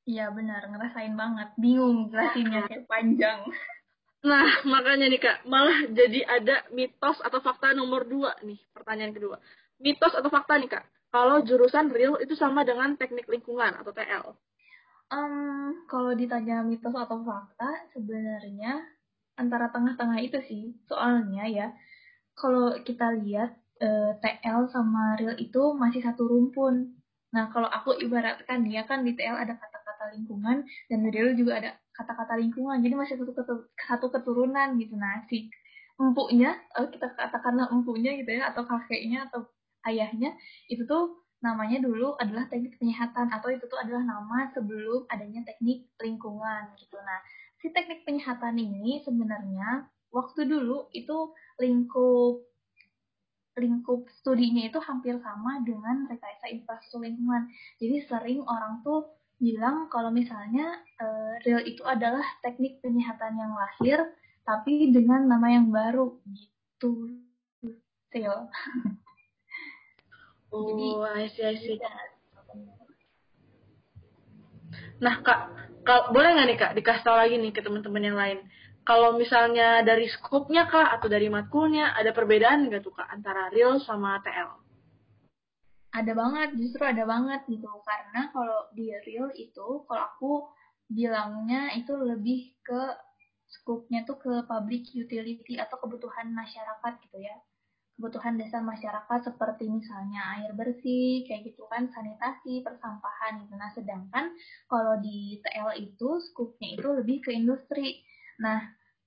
Iya 0.05 0.29
benar. 0.33 0.69
Ngerasain 0.69 1.17
banget. 1.17 1.49
Bingung 1.57 2.13
jelasinnya 2.13 2.69
kayak 2.69 2.85
panjang. 2.85 3.41
Nah, 4.25 4.65
makanya 4.65 5.13
nih 5.13 5.21
Kak, 5.21 5.45
malah 5.45 5.85
jadi 5.93 6.25
ada 6.25 6.65
mitos 6.73 7.21
atau 7.21 7.45
fakta 7.45 7.77
nomor 7.77 8.09
dua 8.09 8.33
nih, 8.41 8.57
pertanyaan 8.73 9.13
kedua. 9.13 9.37
Mitos 9.77 10.17
atau 10.17 10.33
fakta 10.33 10.57
nih 10.57 10.73
Kak, 10.73 10.85
kalau 11.13 11.45
jurusan 11.45 11.93
real 11.93 12.17
itu 12.25 12.33
sama 12.33 12.65
dengan 12.65 12.97
teknik 12.97 13.29
lingkungan 13.29 13.77
atau 13.77 13.93
TL? 13.93 14.33
Um, 15.15 15.87
kalau 15.87 16.11
ditanya 16.19 16.67
mitos 16.67 16.91
atau 16.91 17.23
fakta, 17.23 17.71
sebenarnya 17.95 18.83
antara 19.39 19.71
tengah-tengah 19.71 20.19
itu 20.19 20.39
sih. 20.43 20.63
Soalnya 20.91 21.47
ya, 21.47 21.67
kalau 22.35 22.75
kita 22.83 23.15
lihat 23.23 23.55
e, 23.79 23.87
eh, 23.87 24.11
TL 24.19 24.67
sama 24.75 25.15
real 25.15 25.39
itu 25.39 25.63
masih 25.79 26.03
satu 26.03 26.27
rumpun. 26.27 26.99
Nah, 27.31 27.47
kalau 27.55 27.71
aku 27.71 27.95
ibaratkan 28.03 28.67
ya 28.67 28.83
kan 28.91 29.07
di 29.07 29.15
TL 29.15 29.39
ada 29.39 29.55
kata-kata 29.55 30.19
lingkungan 30.19 30.67
dan 30.91 30.99
di 31.07 31.11
real 31.15 31.31
juga 31.39 31.63
ada 31.63 31.71
kata-kata 31.95 32.35
lingkungan. 32.43 32.83
Jadi 32.83 32.95
masih 32.99 33.15
satu, 33.23 33.33
satu 33.79 34.07
keturunan 34.11 34.75
gitu. 34.83 34.99
Nah, 34.99 35.23
si 35.31 35.47
empuknya, 35.95 36.59
eh, 36.75 36.87
kita 36.91 37.15
katakanlah 37.15 37.71
empunya 37.71 38.19
gitu 38.19 38.31
ya, 38.35 38.51
atau 38.51 38.67
kakeknya 38.67 39.31
atau 39.31 39.47
ayahnya 39.87 40.35
itu 40.67 40.83
tuh 40.89 41.24
namanya 41.45 41.85
dulu 41.85 42.17
adalah 42.17 42.49
teknik 42.49 42.81
penyehatan 42.81 43.29
atau 43.29 43.53
itu 43.53 43.69
tuh 43.69 43.77
adalah 43.77 44.01
nama 44.01 44.49
sebelum 44.57 45.05
adanya 45.13 45.45
teknik 45.45 45.85
lingkungan 46.01 46.73
gitu. 46.81 46.97
Nah, 46.97 47.21
si 47.61 47.69
teknik 47.69 48.09
penyehatan 48.09 48.57
ini 48.57 49.05
sebenarnya 49.05 49.85
waktu 50.09 50.49
dulu 50.49 50.89
itu 50.97 51.37
lingkup 51.61 52.41
lingkup 53.55 54.11
studinya 54.19 54.67
itu 54.67 54.81
hampir 54.83 55.15
sama 55.21 55.63
dengan 55.63 56.09
rekayasa 56.09 56.49
infrastruktur 56.51 57.05
lingkungan. 57.05 57.47
Jadi 57.79 57.97
sering 58.09 58.41
orang 58.49 58.81
tuh 58.81 59.13
bilang 59.39 59.93
kalau 59.93 60.09
misalnya 60.09 60.81
uh, 60.99 61.37
real 61.45 61.61
itu 61.63 61.85
adalah 61.85 62.25
teknik 62.41 62.81
penyehatan 62.81 63.37
yang 63.37 63.53
lahir 63.53 63.99
tapi 64.49 64.91
dengan 64.91 65.29
nama 65.29 65.53
yang 65.53 65.69
baru 65.69 66.19
gitu. 66.25 67.15
Real. 68.11 68.49
Oh, 70.55 70.63
Jadi, 70.71 70.87
I 71.03 71.27
see, 71.35 71.43
I 71.43 71.55
see. 71.59 71.77
Nah, 75.03 75.19
Kak, 75.19 75.41
kak 75.83 76.15
boleh 76.15 76.31
nggak 76.31 76.47
nih 76.47 76.59
Kak 76.63 76.73
dikasih 76.79 77.03
tahu 77.03 77.17
lagi 77.19 77.35
nih 77.43 77.51
ke 77.51 77.59
teman-teman 77.59 78.07
yang 78.07 78.15
lain? 78.15 78.39
Kalau 78.87 79.19
misalnya 79.19 79.83
dari 79.83 80.07
skupnya 80.07 80.71
Kak 80.71 80.95
atau 80.95 81.11
dari 81.11 81.27
matkulnya 81.27 81.91
ada 81.99 82.15
perbedaan 82.15 82.71
nggak 82.71 82.87
tuh 82.87 82.95
Kak 82.95 83.11
antara 83.11 83.51
real 83.51 83.83
sama 83.83 84.23
TL? 84.23 84.63
Ada 85.91 86.13
banget, 86.15 86.49
justru 86.55 86.83
ada 86.87 87.03
banget 87.03 87.43
gitu. 87.51 87.67
Karena 87.83 88.31
kalau 88.31 88.71
di 88.71 88.95
real 89.11 89.35
itu, 89.35 89.83
kalau 89.91 90.03
aku 90.07 90.33
bilangnya 90.87 91.75
itu 91.75 91.99
lebih 91.99 92.55
ke 92.63 92.95
skupnya 93.51 94.07
tuh 94.07 94.23
ke 94.23 94.33
public 94.47 94.87
utility 94.95 95.59
atau 95.59 95.75
kebutuhan 95.83 96.31
masyarakat 96.31 96.93
gitu 97.03 97.19
ya 97.19 97.35
kebutuhan 97.95 98.35
dasar 98.35 98.59
masyarakat 98.59 99.21
seperti 99.23 99.71
misalnya 99.71 100.21
air 100.39 100.51
bersih, 100.53 101.23
kayak 101.27 101.47
gitu 101.47 101.63
kan, 101.71 101.87
sanitasi, 101.95 102.61
persampahan 102.67 103.47
gitu. 103.47 103.55
Nah, 103.55 103.71
sedangkan 103.71 104.35
kalau 104.67 104.99
di 104.99 105.39
TL 105.41 105.79
itu 105.79 106.19
skupnya 106.19 106.75
itu 106.75 106.89
lebih 106.91 107.23
ke 107.23 107.31
industri. 107.31 108.03
Nah, 108.43 108.59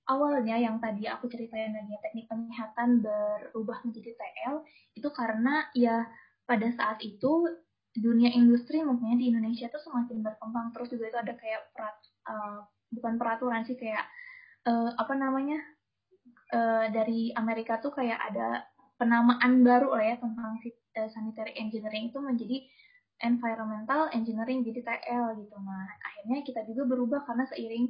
awalnya 0.08 0.56
yang 0.56 0.80
tadi 0.80 1.04
aku 1.04 1.28
ceritain 1.28 1.76
lagi 1.76 2.00
teknik 2.00 2.26
penyihatan 2.32 3.04
berubah 3.04 3.84
menjadi 3.84 4.16
TL 4.16 4.56
itu 4.96 5.08
karena 5.12 5.68
ya 5.76 6.08
pada 6.48 6.72
saat 6.72 7.04
itu 7.04 7.44
dunia 7.92 8.32
industri 8.32 8.80
mungkin 8.80 9.20
di 9.20 9.28
Indonesia 9.28 9.68
itu 9.68 9.78
semakin 9.84 10.24
berkembang 10.24 10.72
terus 10.72 10.88
juga 10.88 11.12
itu 11.12 11.18
ada 11.20 11.34
kayak 11.36 11.62
perat, 11.76 11.96
uh, 12.24 12.64
bukan 12.88 13.20
peraturan 13.20 13.68
sih 13.68 13.76
kayak 13.76 14.08
uh, 14.64 14.96
apa 14.96 15.12
namanya 15.12 15.60
uh, 16.56 16.88
dari 16.88 17.36
Amerika 17.36 17.76
tuh 17.76 17.92
kayak 17.92 18.16
ada 18.32 18.64
penamaan 18.98 19.62
baru 19.62 19.94
lah 19.94 20.04
ya 20.04 20.16
tentang 20.18 20.58
uh, 20.58 21.08
sanitary 21.14 21.54
engineering 21.56 22.10
itu 22.10 22.18
menjadi 22.18 22.58
environmental 23.22 24.10
engineering 24.14 24.62
jadi 24.62 24.82
TL 24.82 25.38
gitu. 25.42 25.56
Nah, 25.58 25.86
akhirnya 26.02 26.38
kita 26.46 26.60
juga 26.70 26.82
berubah 26.86 27.20
karena 27.26 27.46
seiring 27.50 27.86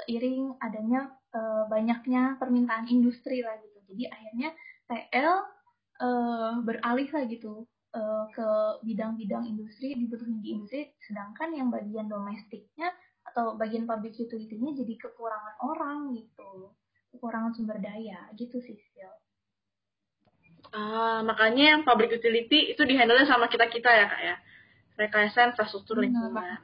seiring 0.00 0.56
adanya 0.64 1.12
uh, 1.36 1.68
banyaknya 1.68 2.40
permintaan 2.40 2.88
industri 2.88 3.44
lah 3.44 3.56
gitu. 3.60 3.78
Jadi 3.92 4.04
akhirnya 4.08 4.48
TL 4.88 5.32
uh, 6.00 6.52
beralih 6.64 7.08
lah 7.12 7.24
gitu 7.28 7.68
uh, 7.92 8.24
ke 8.32 8.48
bidang-bidang 8.86 9.44
industri 9.44 9.92
dibutuhin 9.96 10.40
di 10.40 10.56
industri 10.56 10.88
sedangkan 11.04 11.52
yang 11.52 11.68
bagian 11.68 12.08
domestiknya 12.08 12.88
atau 13.30 13.54
bagian 13.54 13.84
public 13.84 14.16
utility-nya 14.16 14.74
jadi 14.80 14.94
kekurangan 14.96 15.54
orang 15.60 16.16
gitu 16.16 16.72
kekurangan 17.12 17.52
sumber 17.52 17.78
daya 17.82 18.30
gitu 18.38 18.58
sih 18.62 18.78
Sil. 18.80 19.19
Ah, 20.70 21.26
makanya 21.26 21.76
yang 21.76 21.82
public 21.82 22.14
utility 22.14 22.70
itu 22.70 22.82
dihandle 22.86 23.26
sama 23.26 23.50
kita-kita 23.50 23.90
ya 23.90 24.06
kak 24.06 24.22
ya 24.22 24.36
rekayasa 25.00 25.48
infrastruktur 25.50 25.96
lingkungan. 25.96 26.60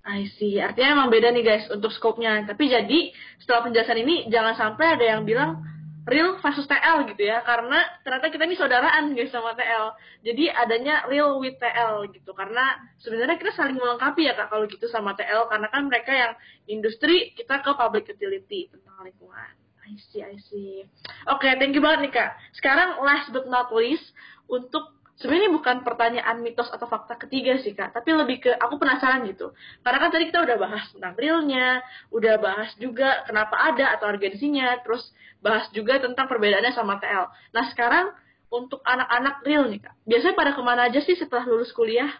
I 0.00 0.26
see. 0.34 0.58
Artinya 0.58 0.98
emang 0.98 1.08
beda 1.12 1.30
nih 1.30 1.44
guys 1.46 1.64
untuk 1.70 1.94
scope-nya. 1.94 2.42
Tapi 2.48 2.66
jadi 2.66 3.14
setelah 3.38 3.70
penjelasan 3.70 4.00
ini 4.02 4.26
jangan 4.32 4.58
sampai 4.58 4.98
ada 4.98 5.04
yang 5.06 5.22
bilang 5.22 5.62
real 6.08 6.40
versus 6.40 6.66
TL 6.66 7.06
gitu 7.14 7.22
ya. 7.28 7.44
Karena 7.46 7.78
ternyata 8.02 8.32
kita 8.32 8.48
ini 8.48 8.56
saudaraan 8.58 9.12
guys 9.12 9.30
sama 9.30 9.54
TL. 9.54 9.94
Jadi 10.26 10.50
adanya 10.50 11.06
real 11.06 11.38
with 11.38 11.60
TL 11.60 12.10
gitu. 12.16 12.32
Karena 12.32 12.80
sebenarnya 12.98 13.36
kita 13.38 13.52
saling 13.54 13.76
melengkapi 13.76 14.26
ya 14.26 14.34
kak 14.34 14.48
kalau 14.50 14.64
gitu 14.66 14.88
sama 14.88 15.14
TL. 15.14 15.46
Karena 15.46 15.68
kan 15.68 15.86
mereka 15.86 16.10
yang 16.16 16.32
industri, 16.66 17.36
kita 17.36 17.60
ke 17.60 17.70
public 17.76 18.08
utility 18.10 18.72
tentang 18.72 19.04
lingkungan. 19.04 19.59
I 19.90 19.98
see, 19.98 20.22
I 20.22 20.38
see. 20.46 20.86
Oke, 21.26 21.50
okay, 21.50 21.58
thank 21.58 21.74
you 21.74 21.82
banget 21.82 22.06
nih 22.06 22.12
kak. 22.14 22.30
Sekarang 22.54 23.02
last 23.02 23.26
but 23.34 23.50
not 23.50 23.74
least 23.74 24.06
untuk 24.46 24.94
sebenarnya 25.18 25.50
bukan 25.50 25.82
pertanyaan 25.82 26.38
mitos 26.46 26.70
atau 26.70 26.86
fakta 26.86 27.18
ketiga 27.18 27.58
sih 27.58 27.74
kak, 27.74 27.90
tapi 27.90 28.14
lebih 28.14 28.38
ke 28.38 28.50
aku 28.54 28.78
penasaran 28.78 29.26
gitu. 29.26 29.50
Karena 29.82 29.98
kan 29.98 30.10
tadi 30.14 30.30
kita 30.30 30.46
udah 30.46 30.56
bahas 30.62 30.86
tentang 30.94 31.18
realnya, 31.18 31.82
udah 32.14 32.34
bahas 32.38 32.70
juga 32.78 33.26
kenapa 33.26 33.58
ada 33.58 33.98
atau 33.98 34.14
urgensinya, 34.14 34.78
terus 34.86 35.02
bahas 35.42 35.66
juga 35.74 35.98
tentang 35.98 36.30
perbedaannya 36.30 36.70
sama 36.70 37.02
TL. 37.02 37.26
Nah 37.50 37.64
sekarang 37.74 38.14
untuk 38.46 38.78
anak-anak 38.86 39.42
real 39.42 39.66
nih 39.66 39.82
kak, 39.82 39.94
biasanya 40.06 40.34
pada 40.38 40.54
ke 40.54 40.62
mana 40.62 40.86
aja 40.86 41.02
sih 41.02 41.18
setelah 41.18 41.50
lulus 41.50 41.74
kuliah? 41.74 42.14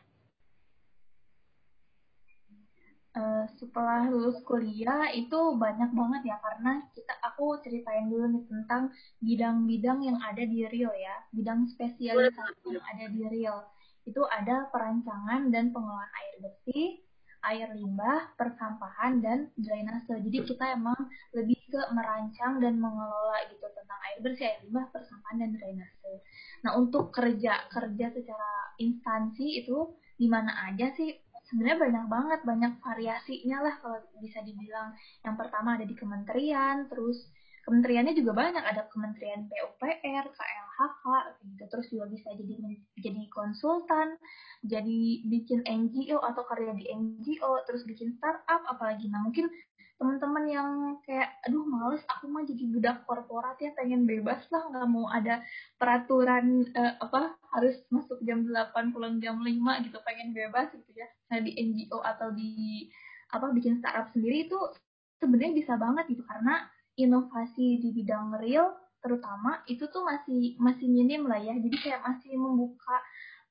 uh, 3.17 3.45
setelah 3.59 4.07
lulus 4.11 4.39
kuliah 4.47 5.11
itu 5.15 5.39
banyak 5.57 5.91
banget 5.91 6.23
ya 6.35 6.37
karena 6.39 6.87
kita 6.95 7.15
aku 7.50 7.66
ceritain 7.66 8.07
dulu 8.07 8.30
nih 8.30 8.45
tentang 8.47 8.95
bidang-bidang 9.19 9.99
yang 10.07 10.19
ada 10.23 10.47
di 10.47 10.62
Rio 10.71 10.95
ya. 10.95 11.19
Bidang 11.35 11.66
spesialisasi 11.66 12.71
yang 12.71 12.87
ada 12.87 13.11
di 13.11 13.23
Rio 13.26 13.75
itu 14.07 14.23
ada 14.30 14.71
perancangan 14.71 15.50
dan 15.50 15.75
pengelolaan 15.75 16.14
air 16.14 16.35
bersih 16.38 17.02
air 17.40 17.73
limbah, 17.73 18.37
persampahan, 18.37 19.25
dan 19.25 19.49
drainase. 19.57 20.12
Jadi 20.12 20.45
kita 20.45 20.76
emang 20.76 21.09
lebih 21.33 21.57
ke 21.73 21.80
merancang 21.97 22.61
dan 22.61 22.76
mengelola 22.76 23.49
gitu 23.49 23.64
tentang 23.73 24.00
air 24.12 24.19
bersih, 24.21 24.45
air 24.45 24.61
limbah, 24.69 24.87
persampahan, 24.92 25.40
dan 25.40 25.50
drainase. 25.57 26.12
Nah 26.69 26.76
untuk 26.76 27.09
kerja 27.09 27.64
kerja 27.73 28.07
secara 28.12 28.76
instansi 28.76 29.64
itu 29.64 29.97
di 30.21 30.28
mana 30.28 30.52
aja 30.69 30.92
sih? 30.92 31.16
Sebenarnya 31.49 31.78
banyak 31.83 32.07
banget 32.07 32.40
banyak 32.47 32.73
variasinya 32.78 33.59
lah 33.64 33.75
kalau 33.80 33.99
bisa 34.21 34.45
dibilang. 34.45 34.95
Yang 35.25 35.35
pertama 35.40 35.80
ada 35.80 35.87
di 35.88 35.97
kementerian 35.97 36.87
terus 36.87 37.25
kementeriannya 37.64 38.14
juga 38.17 38.33
banyak. 38.33 38.64
Ada 38.64 38.88
kementerian 38.93 39.47
PUPR 39.49 40.26
KLHK 40.33 41.05
gitu. 41.47 41.64
Terus 41.69 41.87
juga 41.93 42.05
bisa 42.09 42.29
jadi 42.37 42.55
jadi 43.00 43.23
konsultan 43.33 44.17
jadi 44.64 45.00
bikin 45.29 45.64
NGO 45.64 46.21
atau 46.21 46.45
karya 46.49 46.73
di 46.76 46.88
NGO 46.88 47.64
terus 47.69 47.85
bikin 47.85 48.17
startup 48.17 48.64
apalagi. 48.69 49.09
Nah 49.09 49.25
mungkin 49.25 49.49
teman-teman 50.00 50.45
yang 50.49 50.71
kayak 51.05 51.29
aduh 51.45 51.61
males 51.69 52.00
aku 52.09 52.25
mah 52.25 52.40
jadi 52.49 52.64
budak 52.73 53.05
korporat 53.05 53.61
ya 53.61 53.69
pengen 53.76 54.09
bebas 54.09 54.40
lah 54.49 54.64
nggak 54.73 54.88
mau 54.88 55.05
ada 55.12 55.45
peraturan 55.76 56.64
uh, 56.73 56.97
apa 57.05 57.37
harus 57.52 57.76
masuk 57.93 58.17
jam 58.25 58.49
8 58.49 58.97
pulang 58.97 59.21
jam 59.21 59.37
5 59.37 59.52
gitu 59.85 60.00
pengen 60.00 60.33
bebas 60.33 60.73
gitu 60.73 60.90
ya. 60.97 61.05
Nah 61.29 61.45
di 61.45 61.52
NGO 61.52 62.00
atau 62.00 62.33
di 62.33 62.88
apa 63.31 63.52
bikin 63.52 63.79
startup 63.85 64.09
sendiri 64.17 64.49
itu 64.49 64.57
sebenarnya 65.21 65.52
bisa 65.52 65.76
banget 65.76 66.09
gitu 66.17 66.25
karena 66.25 66.64
inovasi 67.04 67.80
di 67.80 67.90
bidang 67.95 68.37
real 68.40 68.76
terutama 69.00 69.65
itu 69.65 69.89
tuh 69.89 70.04
masih 70.04 70.60
masih 70.60 70.86
minim 70.86 71.25
lah 71.25 71.41
ya 71.41 71.56
jadi 71.56 71.76
kayak 71.80 72.00
masih 72.04 72.36
membuka 72.36 72.97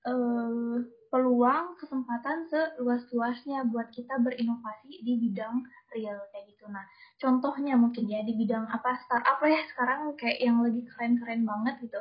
uh, 0.06 0.78
peluang 1.10 1.74
kesempatan 1.82 2.46
seluas-luasnya 2.54 3.66
buat 3.74 3.90
kita 3.90 4.22
berinovasi 4.22 5.02
di 5.02 5.18
bidang 5.18 5.66
real 5.98 6.22
kayak 6.30 6.46
gitu. 6.54 6.70
Nah, 6.70 6.86
contohnya 7.18 7.74
mungkin 7.74 8.06
ya 8.06 8.22
di 8.22 8.38
bidang 8.38 8.70
apa 8.70 9.02
startup 9.10 9.42
lah 9.42 9.50
ya 9.50 9.64
sekarang 9.74 10.14
kayak 10.22 10.38
yang 10.38 10.62
lagi 10.62 10.86
keren-keren 10.86 11.50
banget 11.50 11.82
gitu. 11.82 12.00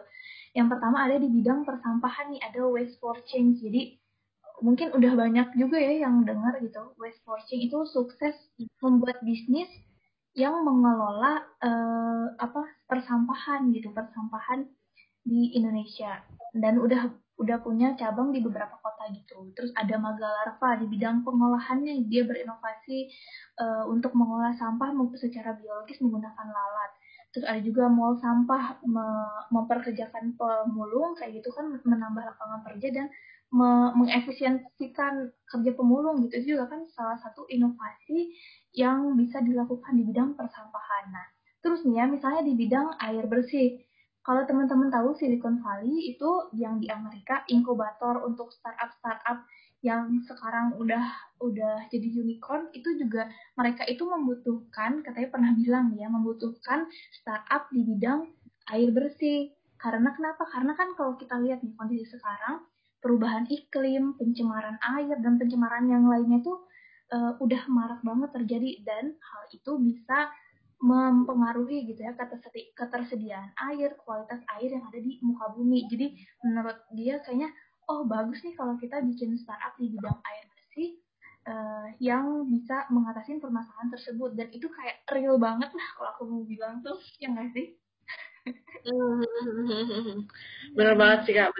Yang 0.53 0.77
pertama 0.77 1.09
ada 1.09 1.17
di 1.17 1.29
bidang 1.33 1.65
persampahan 1.65 2.37
nih, 2.37 2.41
ada 2.45 2.69
waste 2.69 3.01
for 3.01 3.17
change. 3.25 3.65
Jadi 3.65 3.97
mungkin 4.61 4.93
udah 4.93 5.13
banyak 5.17 5.49
juga 5.57 5.81
ya 5.81 6.05
yang 6.05 6.29
dengar 6.29 6.61
gitu. 6.61 6.93
Waste 7.01 7.25
for 7.25 7.41
change 7.49 7.73
itu 7.73 7.79
sukses 7.89 8.37
membuat 8.85 9.25
bisnis 9.25 9.73
yang 10.37 10.61
mengelola 10.65 11.41
uh, 11.65 12.27
apa 12.37 12.63
persampahan 12.85 13.71
gitu, 13.73 13.91
persampahan 13.95 14.69
di 15.25 15.53
Indonesia 15.57 16.25
dan 16.57 16.81
udah 16.81 17.13
udah 17.39 17.63
punya 17.63 17.95
cabang 17.95 18.35
di 18.35 18.43
beberapa 18.43 18.75
kota 18.83 19.15
gitu. 19.15 19.55
Terus 19.55 19.71
ada 19.79 19.95
Magalarva 19.95 20.83
di 20.83 20.87
bidang 20.91 21.23
pengolahannya, 21.23 22.11
dia 22.11 22.27
berinovasi 22.27 23.07
uh, 23.63 23.87
untuk 23.87 24.11
mengolah 24.19 24.59
sampah 24.59 24.91
secara 25.15 25.55
biologis 25.55 26.03
menggunakan 26.03 26.47
lalat. 26.51 26.91
Terus 27.31 27.45
ada 27.47 27.61
juga 27.63 27.87
mall 27.87 28.19
sampah 28.19 28.83
me 28.83 29.07
memperkerjakan 29.55 30.35
pemulung 30.35 31.15
kayak 31.15 31.39
gitu 31.39 31.55
kan 31.55 31.71
menambah 31.87 32.25
lapangan 32.27 32.61
kerja 32.67 32.89
dan 32.91 33.07
me 33.55 33.95
mengefisiensikan 33.97 35.33
kerja 35.49 35.71
pemulung 35.73 36.21
gitu 36.27 36.41
itu 36.43 36.47
juga 36.57 36.69
kan 36.69 36.85
salah 36.93 37.17
satu 37.23 37.49
inovasi 37.49 38.35
yang 38.77 39.17
bisa 39.17 39.41
dilakukan 39.41 39.97
di 39.97 40.05
bidang 40.05 40.37
persampahan. 40.37 41.13
Nah, 41.13 41.27
terus 41.65 41.85
nih 41.87 42.03
ya 42.03 42.05
misalnya 42.07 42.43
di 42.45 42.55
bidang 42.55 42.97
air 43.01 43.25
bersih 43.27 43.81
kalau 44.29 44.45
teman-teman 44.45 44.93
tahu 44.93 45.17
Silicon 45.17 45.57
Valley 45.65 46.13
itu 46.13 46.53
yang 46.53 46.77
di 46.77 46.93
Amerika 46.93 47.49
inkubator 47.49 48.21
untuk 48.29 48.53
startup-startup 48.53 49.41
yang 49.81 50.21
sekarang 50.29 50.77
udah 50.77 51.01
udah 51.41 51.89
jadi 51.89 52.21
unicorn 52.21 52.69
itu 52.77 52.99
juga 53.01 53.31
mereka 53.57 53.89
itu 53.89 54.05
membutuhkan 54.05 55.01
katanya 55.01 55.33
pernah 55.33 55.53
bilang 55.57 55.97
ya 55.97 56.13
membutuhkan 56.13 56.91
startup 57.15 57.73
di 57.73 57.89
bidang 57.89 58.29
air 58.69 58.93
bersih. 58.93 59.57
Karena 59.81 60.13
kenapa? 60.13 60.45
Karena 60.51 60.77
kan 60.77 60.93
kalau 60.93 61.17
kita 61.17 61.41
lihat 61.41 61.65
nih 61.65 61.73
kondisi 61.73 62.05
sekarang 62.13 62.69
perubahan 63.01 63.49
iklim, 63.49 64.13
pencemaran 64.21 64.77
air 64.99 65.17
dan 65.25 65.41
pencemaran 65.41 65.89
yang 65.89 66.05
lainnya 66.05 66.45
itu 66.45 66.53
uh, 67.13 67.33
udah 67.41 67.63
marak 67.69 68.01
banget 68.05 68.31
terjadi 68.35 68.71
dan 68.85 69.05
hal 69.17 69.43
itu 69.53 69.73
bisa 69.81 70.29
mempengaruhi 70.79 71.91
gitu 71.91 72.07
ya 72.07 72.15
ketersediaan 72.79 73.51
air, 73.59 73.99
kualitas 74.07 74.39
air 74.55 74.71
yang 74.71 74.87
ada 74.87 75.01
di 75.03 75.19
muka 75.27 75.51
bumi. 75.51 75.91
Jadi 75.91 76.15
menurut 76.47 76.79
dia 76.95 77.19
kayaknya 77.19 77.51
oh 77.91 78.07
bagus 78.07 78.39
nih 78.47 78.55
kalau 78.55 78.79
kita 78.79 79.03
bikin 79.03 79.35
startup 79.35 79.75
di 79.75 79.91
bidang 79.91 80.15
air 80.23 80.45
bersih 80.55 80.91
uh, 81.51 81.89
yang 81.99 82.47
bisa 82.47 82.87
mengatasi 82.95 83.43
permasalahan 83.43 83.91
tersebut 83.91 84.39
dan 84.39 84.49
itu 84.55 84.71
kayak 84.71 85.03
real 85.11 85.35
banget 85.41 85.73
lah 85.75 85.89
kalau 85.99 86.09
aku 86.15 86.23
mau 86.31 86.43
bilang 86.47 86.79
tuh 86.87 87.01
ya 87.19 87.27
nggak 87.33 87.51
sih? 87.57 87.75
bener 90.79 90.95
banget 90.95 91.21
sih 91.27 91.35
kak. 91.35 91.51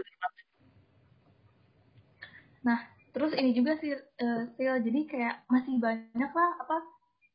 Nah 2.63 2.98
terus 3.19 3.35
ini 3.35 3.51
juga 3.51 3.75
sih, 3.83 3.91
uh, 3.91 4.47
jadi 4.57 5.01
kayak 5.11 5.35
masih 5.51 5.83
banyak 5.83 6.31
lah 6.31 6.51
apa 6.63 6.79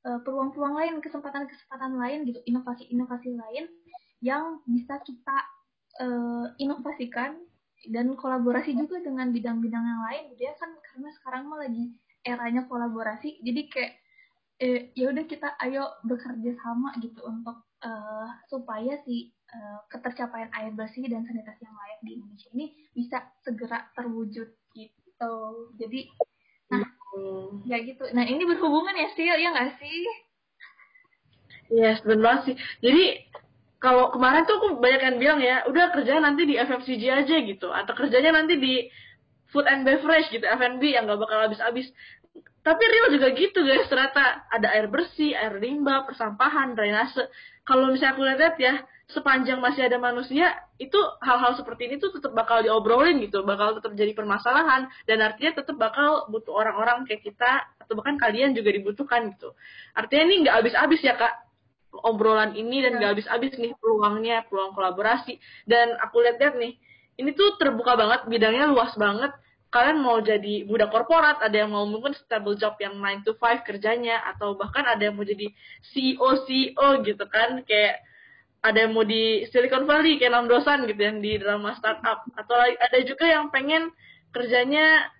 Eh, 0.04 0.20
peluang-peluang 0.28 0.76
lain, 0.76 0.94
kesempatan-kesempatan 1.00 1.96
lain 1.96 2.28
gitu, 2.28 2.44
inovasi-inovasi 2.44 3.40
lain 3.40 3.72
yang 4.20 4.60
bisa 4.68 5.00
kita 5.04 5.38
uh, 6.00 6.48
inovasikan 6.60 7.40
dan 7.88 8.12
kolaborasi 8.16 8.76
juga 8.76 9.00
dengan 9.00 9.32
bidang-bidang 9.32 9.80
yang 9.84 10.02
lain 10.04 10.24
gitu 10.36 10.52
ya. 10.52 10.60
Kan 10.60 10.76
karena 10.76 11.08
sekarang 11.16 11.48
mah 11.48 11.64
lagi 11.64 11.96
eranya 12.24 12.68
kolaborasi 12.68 13.40
jadi 13.48 13.62
kayak 13.72 13.94
eh, 14.60 14.80
ya 14.92 15.08
udah 15.12 15.24
kita 15.24 15.56
ayo 15.72 15.88
bekerja 16.04 16.52
sama 16.60 16.96
gitu 17.00 17.24
untuk 17.24 17.64
uh, 17.84 18.28
supaya 18.52 19.00
si 19.08 19.32
uh, 19.56 19.88
ketercapaian 19.88 20.52
air 20.56 20.72
bersih 20.76 21.04
dan 21.08 21.24
sanitasi 21.24 21.64
yang 21.64 21.76
layak 21.76 22.00
di 22.04 22.12
Indonesia 22.20 22.50
ini 22.56 22.66
bisa 22.92 23.24
segera 23.44 23.88
terwujud 23.96 24.52
gitu 24.76 25.03
jadi 25.78 26.00
nah 26.72 26.86
Hmm. 27.14 27.62
Ya 27.70 27.78
gitu. 27.86 28.02
Nah 28.10 28.26
ini 28.26 28.42
berhubungan 28.42 28.98
ya 28.98 29.08
sih, 29.14 29.30
ya 29.30 29.50
nggak 29.54 29.78
sih? 29.78 30.02
Yes, 31.70 32.02
benar 32.02 32.22
banget 32.22 32.42
sih. 32.50 32.56
Jadi 32.82 33.06
kalau 33.78 34.10
kemarin 34.10 34.50
tuh 34.50 34.58
aku 34.58 34.68
banyak 34.82 35.02
yang 35.02 35.18
bilang 35.22 35.40
ya, 35.44 35.62
udah 35.70 35.94
kerja 35.94 36.18
nanti 36.18 36.50
di 36.50 36.58
FMCG 36.58 37.04
aja 37.14 37.36
gitu, 37.46 37.70
atau 37.70 37.94
kerjanya 37.94 38.42
nanti 38.42 38.58
di 38.58 38.90
food 39.54 39.70
and 39.70 39.86
beverage 39.86 40.34
gitu, 40.34 40.42
F&B 40.42 40.82
yang 40.90 41.06
nggak 41.06 41.22
bakal 41.22 41.46
habis-habis. 41.46 41.94
tapi 42.64 42.80
real 42.80 43.12
juga 43.12 43.28
gitu 43.36 43.60
guys 43.60 43.92
ternyata 43.92 44.48
ada 44.48 44.72
air 44.72 44.88
bersih 44.88 45.36
air 45.36 45.60
limbah 45.60 46.08
persampahan 46.08 46.72
drainase 46.80 47.20
kalau 47.68 47.92
misalnya 47.92 48.16
aku 48.16 48.24
lihat 48.24 48.56
ya 48.56 48.80
sepanjang 49.12 49.60
masih 49.60 49.86
ada 49.92 50.00
manusia 50.00 50.56
itu 50.80 50.96
hal-hal 51.20 51.60
seperti 51.60 51.92
ini 51.92 51.96
tuh 52.00 52.16
tetap 52.16 52.32
bakal 52.32 52.64
diobrolin 52.64 53.20
gitu 53.20 53.44
bakal 53.44 53.76
tetap 53.76 53.92
jadi 53.94 54.16
permasalahan 54.16 54.88
dan 55.06 55.18
artinya 55.20 55.60
tetap 55.60 55.76
bakal 55.76 56.32
butuh 56.32 56.56
orang-orang 56.56 57.04
kayak 57.04 57.22
kita 57.22 57.68
atau 57.84 57.94
bahkan 58.00 58.16
kalian 58.16 58.56
juga 58.56 58.72
dibutuhkan 58.72 59.36
gitu. 59.36 59.52
Artinya 59.94 60.24
ini 60.32 60.36
nggak 60.48 60.56
habis-habis 60.64 61.02
ya 61.04 61.20
kak 61.20 61.44
obrolan 62.02 62.58
ini 62.58 62.82
dan 62.82 62.98
nggak 62.98 63.12
habis-habis 63.20 63.54
nih 63.60 63.78
peluangnya 63.78 64.48
peluang 64.50 64.74
kolaborasi. 64.74 65.38
Dan 65.70 65.94
aku 66.02 66.26
lihat-lihat 66.26 66.58
nih 66.58 66.74
ini 67.22 67.30
tuh 67.38 67.60
terbuka 67.62 67.94
banget 67.94 68.26
bidangnya 68.26 68.72
luas 68.74 68.98
banget. 68.98 69.30
Kalian 69.74 70.06
mau 70.06 70.22
jadi 70.22 70.70
budak 70.70 70.94
korporat, 70.94 71.42
ada 71.42 71.66
yang 71.66 71.74
mau 71.74 71.82
mungkin 71.90 72.14
stable 72.14 72.54
job 72.62 72.78
yang 72.78 72.94
9 72.94 73.26
to 73.26 73.34
5 73.34 73.66
kerjanya, 73.66 74.22
atau 74.30 74.54
bahkan 74.54 74.86
ada 74.86 75.02
yang 75.02 75.18
mau 75.18 75.26
jadi 75.26 75.50
CEO 75.82 76.46
CEO 76.46 77.02
gitu 77.02 77.26
kan, 77.26 77.58
kayak 77.66 78.06
ada 78.64 78.88
yang 78.88 78.96
mau 78.96 79.04
di 79.04 79.44
Silicon 79.52 79.84
Valley 79.84 80.16
kayak 80.16 80.32
enam 80.32 80.48
dosan 80.48 80.88
gitu 80.88 81.02
yang 81.04 81.20
di 81.20 81.36
drama 81.36 81.76
startup, 81.76 82.24
atau 82.40 82.56
ada 82.56 83.00
juga 83.04 83.28
yang 83.28 83.52
pengen 83.52 83.92
kerjanya 84.32 85.12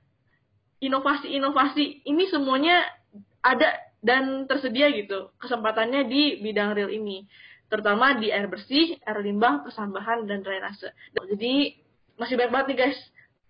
inovasi-inovasi. 0.80 2.08
Ini 2.08 2.24
semuanya 2.32 2.88
ada 3.44 3.76
dan 4.00 4.48
tersedia 4.48 4.92
gitu 4.96 5.32
kesempatannya 5.44 6.08
di 6.08 6.40
bidang 6.40 6.72
real 6.72 6.92
ini, 6.92 7.28
terutama 7.68 8.16
di 8.16 8.32
air 8.32 8.48
bersih, 8.48 8.96
air 9.04 9.20
limbah, 9.20 9.64
persambahan 9.68 10.24
dan 10.24 10.40
drainase. 10.40 10.92
Jadi 11.12 11.76
masih 12.16 12.40
banyak 12.40 12.52
banget 12.52 12.68
nih 12.72 12.78
guys 12.80 13.00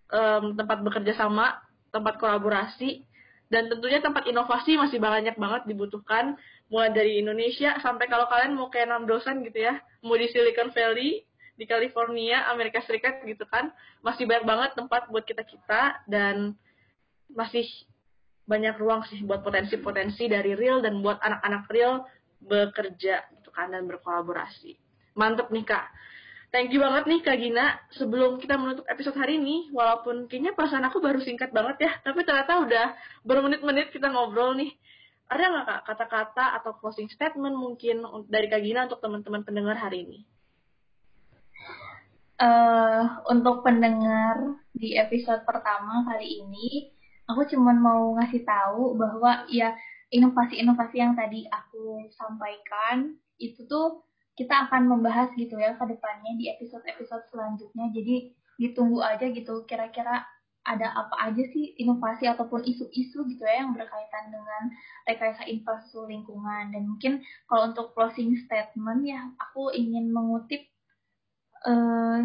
um, 0.09 0.57
tempat 0.57 0.81
bekerja 0.81 1.13
sama, 1.17 1.61
tempat 1.93 2.17
kolaborasi, 2.17 3.05
dan 3.53 3.69
tentunya 3.69 4.01
tempat 4.01 4.25
inovasi 4.25 4.73
masih 4.77 4.97
banyak 4.97 5.37
banget 5.37 5.69
dibutuhkan 5.69 6.37
mulai 6.73 6.89
dari 6.89 7.21
Indonesia 7.21 7.77
sampai 7.85 8.09
kalau 8.09 8.25
kalian 8.25 8.57
mau 8.57 8.73
kayak 8.73 8.89
enam 8.89 9.05
dosen 9.05 9.45
gitu 9.45 9.61
ya 9.61 9.77
mau 10.01 10.17
di 10.17 10.25
Silicon 10.33 10.73
Valley 10.73 11.21
di 11.53 11.69
California 11.69 12.49
Amerika 12.49 12.81
Serikat 12.81 13.21
gitu 13.29 13.45
kan 13.45 13.69
masih 14.01 14.25
banyak 14.25 14.41
banget 14.41 14.69
tempat 14.73 15.05
buat 15.13 15.21
kita 15.21 15.45
kita 15.45 16.01
dan 16.09 16.57
masih 17.29 17.69
banyak 18.49 18.73
ruang 18.81 19.05
sih 19.05 19.21
buat 19.21 19.45
potensi-potensi 19.45 20.25
dari 20.25 20.57
real 20.57 20.81
dan 20.81 20.97
buat 21.05 21.21
anak-anak 21.21 21.69
real 21.69 22.09
bekerja 22.41 23.21
gitu 23.37 23.53
kan 23.53 23.69
dan 23.69 23.85
berkolaborasi 23.85 24.73
mantep 25.13 25.53
nih 25.53 25.69
kak 25.69 25.85
Thank 26.53 26.69
you 26.69 26.85
banget 26.85 27.09
nih 27.09 27.25
Kak 27.25 27.41
Gina. 27.41 27.81
Sebelum 27.97 28.37
kita 28.37 28.61
menutup 28.61 28.85
episode 28.85 29.17
hari 29.17 29.41
ini, 29.41 29.73
walaupun 29.73 30.29
kayaknya 30.29 30.53
perasaan 30.53 30.85
aku 30.85 31.01
baru 31.01 31.17
singkat 31.17 31.49
banget 31.49 31.89
ya, 31.89 31.91
tapi 32.05 32.21
ternyata 32.21 32.61
udah 32.61 32.93
bermenit-menit 33.25 33.89
kita 33.89 34.13
ngobrol 34.13 34.53
nih. 34.53 34.69
Ada 35.29 35.43
nggak 35.49 35.65
Kak 35.65 35.81
kata-kata 35.87 36.45
atau 36.61 36.71
closing 36.77 37.09
statement 37.09 37.55
mungkin 37.55 38.03
dari 38.27 38.47
Kak 38.51 38.61
Gina 38.61 38.85
untuk 38.85 38.99
teman-teman 39.01 39.43
pendengar 39.43 39.77
hari 39.79 40.05
ini? 40.05 40.19
Uh, 42.41 43.23
untuk 43.31 43.63
pendengar 43.63 44.59
di 44.75 44.99
episode 44.99 45.47
pertama 45.47 46.03
kali 46.03 46.43
ini, 46.43 46.91
aku 47.29 47.47
cuma 47.47 47.71
mau 47.71 48.13
ngasih 48.19 48.43
tahu 48.43 48.99
bahwa 48.99 49.47
ya 49.47 49.71
inovasi-inovasi 50.11 50.97
yang 50.99 51.15
tadi 51.15 51.47
aku 51.49 52.05
sampaikan 52.13 53.17
itu 53.41 53.65
tuh 53.65 54.05
kita 54.33 54.69
akan 54.69 54.89
membahas 54.89 55.29
gitu 55.37 55.57
ya 55.57 55.77
ke 55.77 55.85
depannya 55.87 56.33
di 56.37 56.49
episode-episode 56.53 57.25
selanjutnya. 57.29 57.89
Jadi 57.93 58.33
ditunggu 58.57 59.01
aja 59.01 59.25
gitu 59.29 59.65
kira-kira 59.65 60.25
ada 60.63 60.95
apa 60.95 61.15
aja 61.27 61.43
sih 61.51 61.75
inovasi 61.75 62.23
ataupun 62.23 62.63
isu-isu 62.63 63.27
gitu 63.27 63.43
ya 63.43 63.67
yang 63.67 63.75
berkaitan 63.75 64.31
dengan 64.31 64.71
rekayasa 65.03 65.43
infrastruktur 65.51 66.07
lingkungan. 66.07 66.71
Dan 66.71 66.87
mungkin 66.87 67.19
kalau 67.51 67.71
untuk 67.71 67.91
closing 67.91 68.39
statement 68.47 69.03
ya 69.03 69.19
aku 69.39 69.75
ingin 69.75 70.09
mengutip 70.09 70.63
uh, 71.67 72.23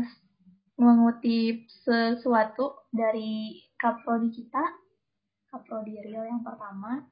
mengutip 0.79 1.67
sesuatu 1.83 2.87
dari 2.95 3.67
kaprodi 3.75 4.31
kita 4.31 4.63
kaprodi 5.51 5.99
real 6.05 6.25
yang 6.29 6.45
pertama. 6.45 7.03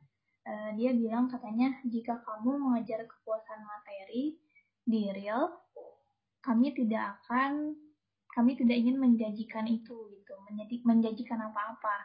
Uh, 0.47 0.71
dia 0.79 0.95
bilang 0.95 1.27
katanya 1.27 1.75
jika 1.83 2.23
kamu 2.23 2.55
mengejar 2.55 3.03
kepuasan 3.03 3.67
materi 3.67 4.39
di 4.87 5.11
real 5.11 5.51
kami 6.39 6.71
tidak 6.71 7.19
akan 7.19 7.75
kami 8.37 8.53
tidak 8.61 8.77
ingin 8.77 9.01
menjanjikan 9.01 9.65
itu 9.65 9.97
gitu. 10.13 10.33
Menjanjikan 10.85 11.41
apa-apa. 11.41 12.05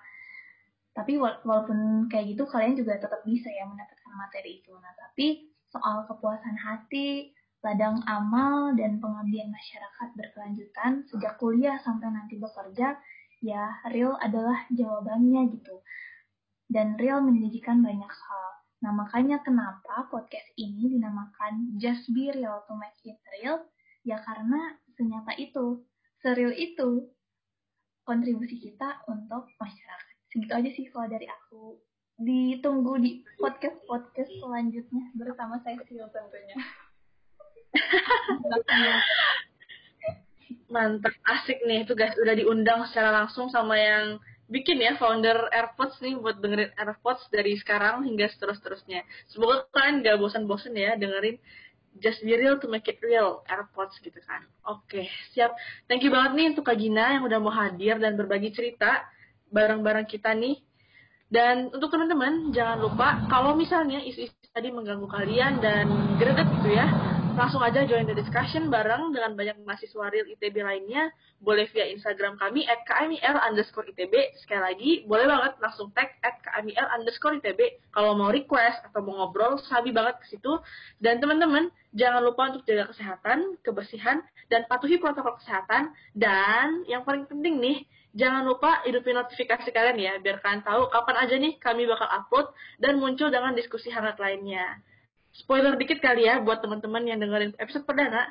Tapi 0.96 1.20
walaupun 1.20 2.08
kayak 2.08 2.36
gitu 2.36 2.48
kalian 2.48 2.80
juga 2.80 2.96
tetap 2.96 3.20
bisa 3.28 3.52
ya 3.52 3.68
mendapatkan 3.68 4.14
materi 4.16 4.64
itu. 4.64 4.72
Nah 4.80 4.96
tapi 4.96 5.52
soal 5.68 6.08
kepuasan 6.08 6.56
hati 6.56 7.36
ladang 7.62 8.02
amal 8.10 8.74
dan 8.74 8.98
pengabdian 8.98 9.54
masyarakat 9.54 10.08
berkelanjutan 10.18 11.06
sejak 11.12 11.38
kuliah 11.38 11.78
sampai 11.86 12.10
nanti 12.10 12.42
bekerja 12.42 12.98
ya 13.44 13.64
real 13.92 14.16
adalah 14.18 14.66
jawabannya 14.72 15.52
gitu. 15.52 15.84
Dan 16.72 16.96
real 16.96 17.20
menjanjikan 17.20 17.84
banyak 17.84 18.08
hal. 18.08 18.48
Nah, 18.82 18.96
makanya 18.96 19.44
kenapa 19.46 20.10
podcast 20.10 20.50
ini 20.58 20.98
dinamakan 20.98 21.78
Just 21.78 22.10
Be 22.16 22.34
Real 22.34 22.66
to 22.66 22.74
Make 22.74 22.98
It 23.06 23.20
Real? 23.38 23.62
Ya 24.02 24.18
karena 24.26 24.74
senyata 24.98 25.38
itu, 25.38 25.86
seril 26.22 26.54
itu 26.54 27.10
kontribusi 28.06 28.58
kita 28.62 29.02
untuk 29.10 29.50
masyarakat. 29.58 30.16
Segitu 30.32 30.54
aja 30.54 30.70
sih 30.74 30.86
kalau 30.90 31.10
dari 31.10 31.28
aku. 31.28 31.82
Ditunggu 32.22 33.02
di 33.02 33.26
podcast-podcast 33.42 34.30
selanjutnya 34.38 35.10
bersama 35.18 35.58
saya 35.66 35.82
Sil 35.90 36.06
tentunya. 36.14 36.54
Mantap, 40.72 41.12
asik 41.28 41.66
nih 41.66 41.84
itu 41.84 41.98
guys 41.98 42.14
udah 42.16 42.38
diundang 42.38 42.86
secara 42.88 43.12
langsung 43.12 43.50
sama 43.50 43.76
yang 43.76 44.22
bikin 44.52 44.84
ya 44.84 45.00
founder 45.00 45.50
AirPods 45.50 45.98
nih 46.04 46.20
buat 46.20 46.38
dengerin 46.44 46.76
AirPods 46.78 47.28
dari 47.34 47.58
sekarang 47.58 48.04
hingga 48.06 48.30
seterus-terusnya. 48.30 49.02
Semoga 49.32 49.66
kalian 49.74 50.04
gak 50.06 50.20
bosan-bosan 50.22 50.78
ya 50.78 50.94
dengerin 51.00 51.42
Just 52.00 52.24
Be 52.24 52.38
Real 52.40 52.56
to 52.62 52.72
Make 52.72 52.88
It 52.88 53.04
Real 53.04 53.44
AirPods 53.50 54.00
gitu 54.00 54.18
kan. 54.24 54.48
Oke, 54.64 55.12
siap. 55.36 55.52
Thank 55.92 56.08
you 56.08 56.12
banget 56.14 56.32
nih 56.40 56.48
untuk 56.56 56.64
Kak 56.72 56.80
Gina 56.80 57.20
yang 57.20 57.28
udah 57.28 57.40
mau 57.44 57.52
hadir 57.52 58.00
dan 58.00 58.16
berbagi 58.16 58.56
cerita 58.56 59.04
bareng-bareng 59.52 60.08
kita 60.08 60.32
nih. 60.32 60.56
Dan 61.32 61.72
untuk 61.72 61.92
teman-teman, 61.92 62.52
jangan 62.52 62.80
lupa 62.80 63.24
kalau 63.32 63.56
misalnya 63.56 64.04
isu-isu 64.04 64.36
tadi 64.52 64.68
mengganggu 64.68 65.08
kalian 65.08 65.64
dan 65.64 65.88
greget 66.20 66.44
gitu 66.60 66.76
ya, 66.76 66.92
langsung 67.32 67.64
aja 67.64 67.88
join 67.88 68.04
the 68.04 68.16
discussion 68.18 68.68
bareng 68.68 69.16
dengan 69.16 69.36
banyak 69.40 69.64
mahasiswa 69.64 70.12
real 70.12 70.28
ITB 70.28 70.64
lainnya. 70.64 71.12
Boleh 71.40 71.66
via 71.72 71.88
Instagram 71.90 72.36
kami 72.36 72.68
at 72.68 72.84
KMIL 72.84 73.38
underscore 73.48 73.88
ITB. 73.88 74.14
Sekali 74.44 74.62
lagi, 74.62 74.92
boleh 75.08 75.26
banget 75.26 75.54
langsung 75.64 75.90
tag 75.96 76.12
at 76.22 76.38
KMIL 76.44 76.88
underscore 76.92 77.40
ITB. 77.40 77.82
Kalau 77.96 78.14
mau 78.20 78.30
request 78.30 78.84
atau 78.92 79.00
mau 79.02 79.24
ngobrol, 79.24 79.58
sabi 79.64 79.96
banget 79.96 80.20
ke 80.22 80.36
situ. 80.36 80.60
Dan 81.00 81.24
teman-teman, 81.24 81.72
jangan 81.96 82.22
lupa 82.22 82.52
untuk 82.52 82.68
jaga 82.68 82.92
kesehatan, 82.92 83.58
kebersihan, 83.64 84.20
dan 84.52 84.68
patuhi 84.68 85.00
protokol 85.00 85.40
kesehatan. 85.40 85.96
Dan 86.12 86.84
yang 86.86 87.08
paling 87.08 87.26
penting 87.32 87.58
nih, 87.58 87.88
jangan 88.12 88.44
lupa 88.44 88.84
hidupin 88.84 89.16
notifikasi 89.16 89.72
kalian 89.72 89.98
ya, 89.98 90.14
biar 90.20 90.44
kalian 90.44 90.68
tahu 90.68 90.92
kapan 90.92 91.16
aja 91.24 91.36
nih 91.40 91.54
kami 91.64 91.88
bakal 91.88 92.12
upload 92.12 92.52
dan 92.84 93.00
muncul 93.00 93.32
dengan 93.32 93.56
diskusi 93.56 93.88
hangat 93.88 94.20
lainnya 94.20 94.84
spoiler 95.36 95.80
dikit 95.80 96.04
kali 96.04 96.28
ya 96.28 96.44
buat 96.44 96.60
teman-teman 96.60 97.08
yang 97.08 97.20
dengerin 97.20 97.56
episode 97.60 97.88
perdana. 97.88 98.28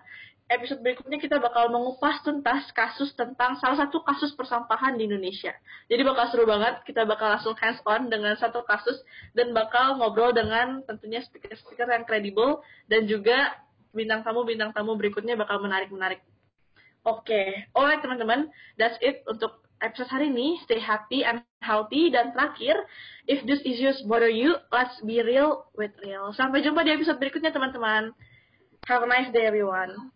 Episode 0.50 0.82
berikutnya 0.82 1.22
kita 1.22 1.38
bakal 1.38 1.70
mengupas 1.70 2.18
tuntas 2.26 2.66
kasus 2.74 3.14
tentang 3.14 3.54
salah 3.62 3.86
satu 3.86 4.02
kasus 4.02 4.34
persampahan 4.34 4.98
di 4.98 5.06
Indonesia. 5.06 5.54
Jadi 5.86 6.02
bakal 6.02 6.26
seru 6.34 6.42
banget, 6.42 6.82
kita 6.82 7.06
bakal 7.06 7.38
langsung 7.38 7.54
hands 7.54 7.78
on 7.86 8.10
dengan 8.10 8.34
satu 8.34 8.66
kasus 8.66 8.98
dan 9.30 9.54
bakal 9.54 9.94
ngobrol 10.02 10.34
dengan 10.34 10.82
tentunya 10.90 11.22
speaker-speaker 11.22 11.86
yang 11.86 12.02
kredibel 12.02 12.66
dan 12.90 13.06
juga 13.06 13.62
bintang 13.94 14.26
tamu-bintang 14.26 14.74
tamu 14.74 14.98
berikutnya 14.98 15.38
bakal 15.38 15.62
menarik-menarik. 15.62 16.18
Oke, 17.06 17.30
okay. 17.30 17.48
alright 17.72 18.02
teman-teman, 18.02 18.50
that's 18.74 18.98
it 19.00 19.22
untuk 19.30 19.59
episode 19.80 20.08
hari 20.12 20.28
ini. 20.28 20.60
Stay 20.64 20.80
happy 20.80 21.24
and 21.24 21.42
healthy. 21.64 22.12
Dan 22.12 22.32
terakhir, 22.36 22.76
if 23.26 23.42
these 23.48 23.64
issues 23.64 24.00
bother 24.04 24.30
you, 24.30 24.56
let's 24.72 24.96
be 25.02 25.24
real 25.24 25.68
with 25.76 25.92
real. 26.04 26.32
Sampai 26.36 26.60
jumpa 26.60 26.84
di 26.84 26.94
episode 26.94 27.18
berikutnya 27.18 27.52
teman-teman. 27.52 28.12
Have 28.88 29.04
a 29.04 29.08
nice 29.08 29.28
day 29.32 29.44
everyone. 29.44 30.12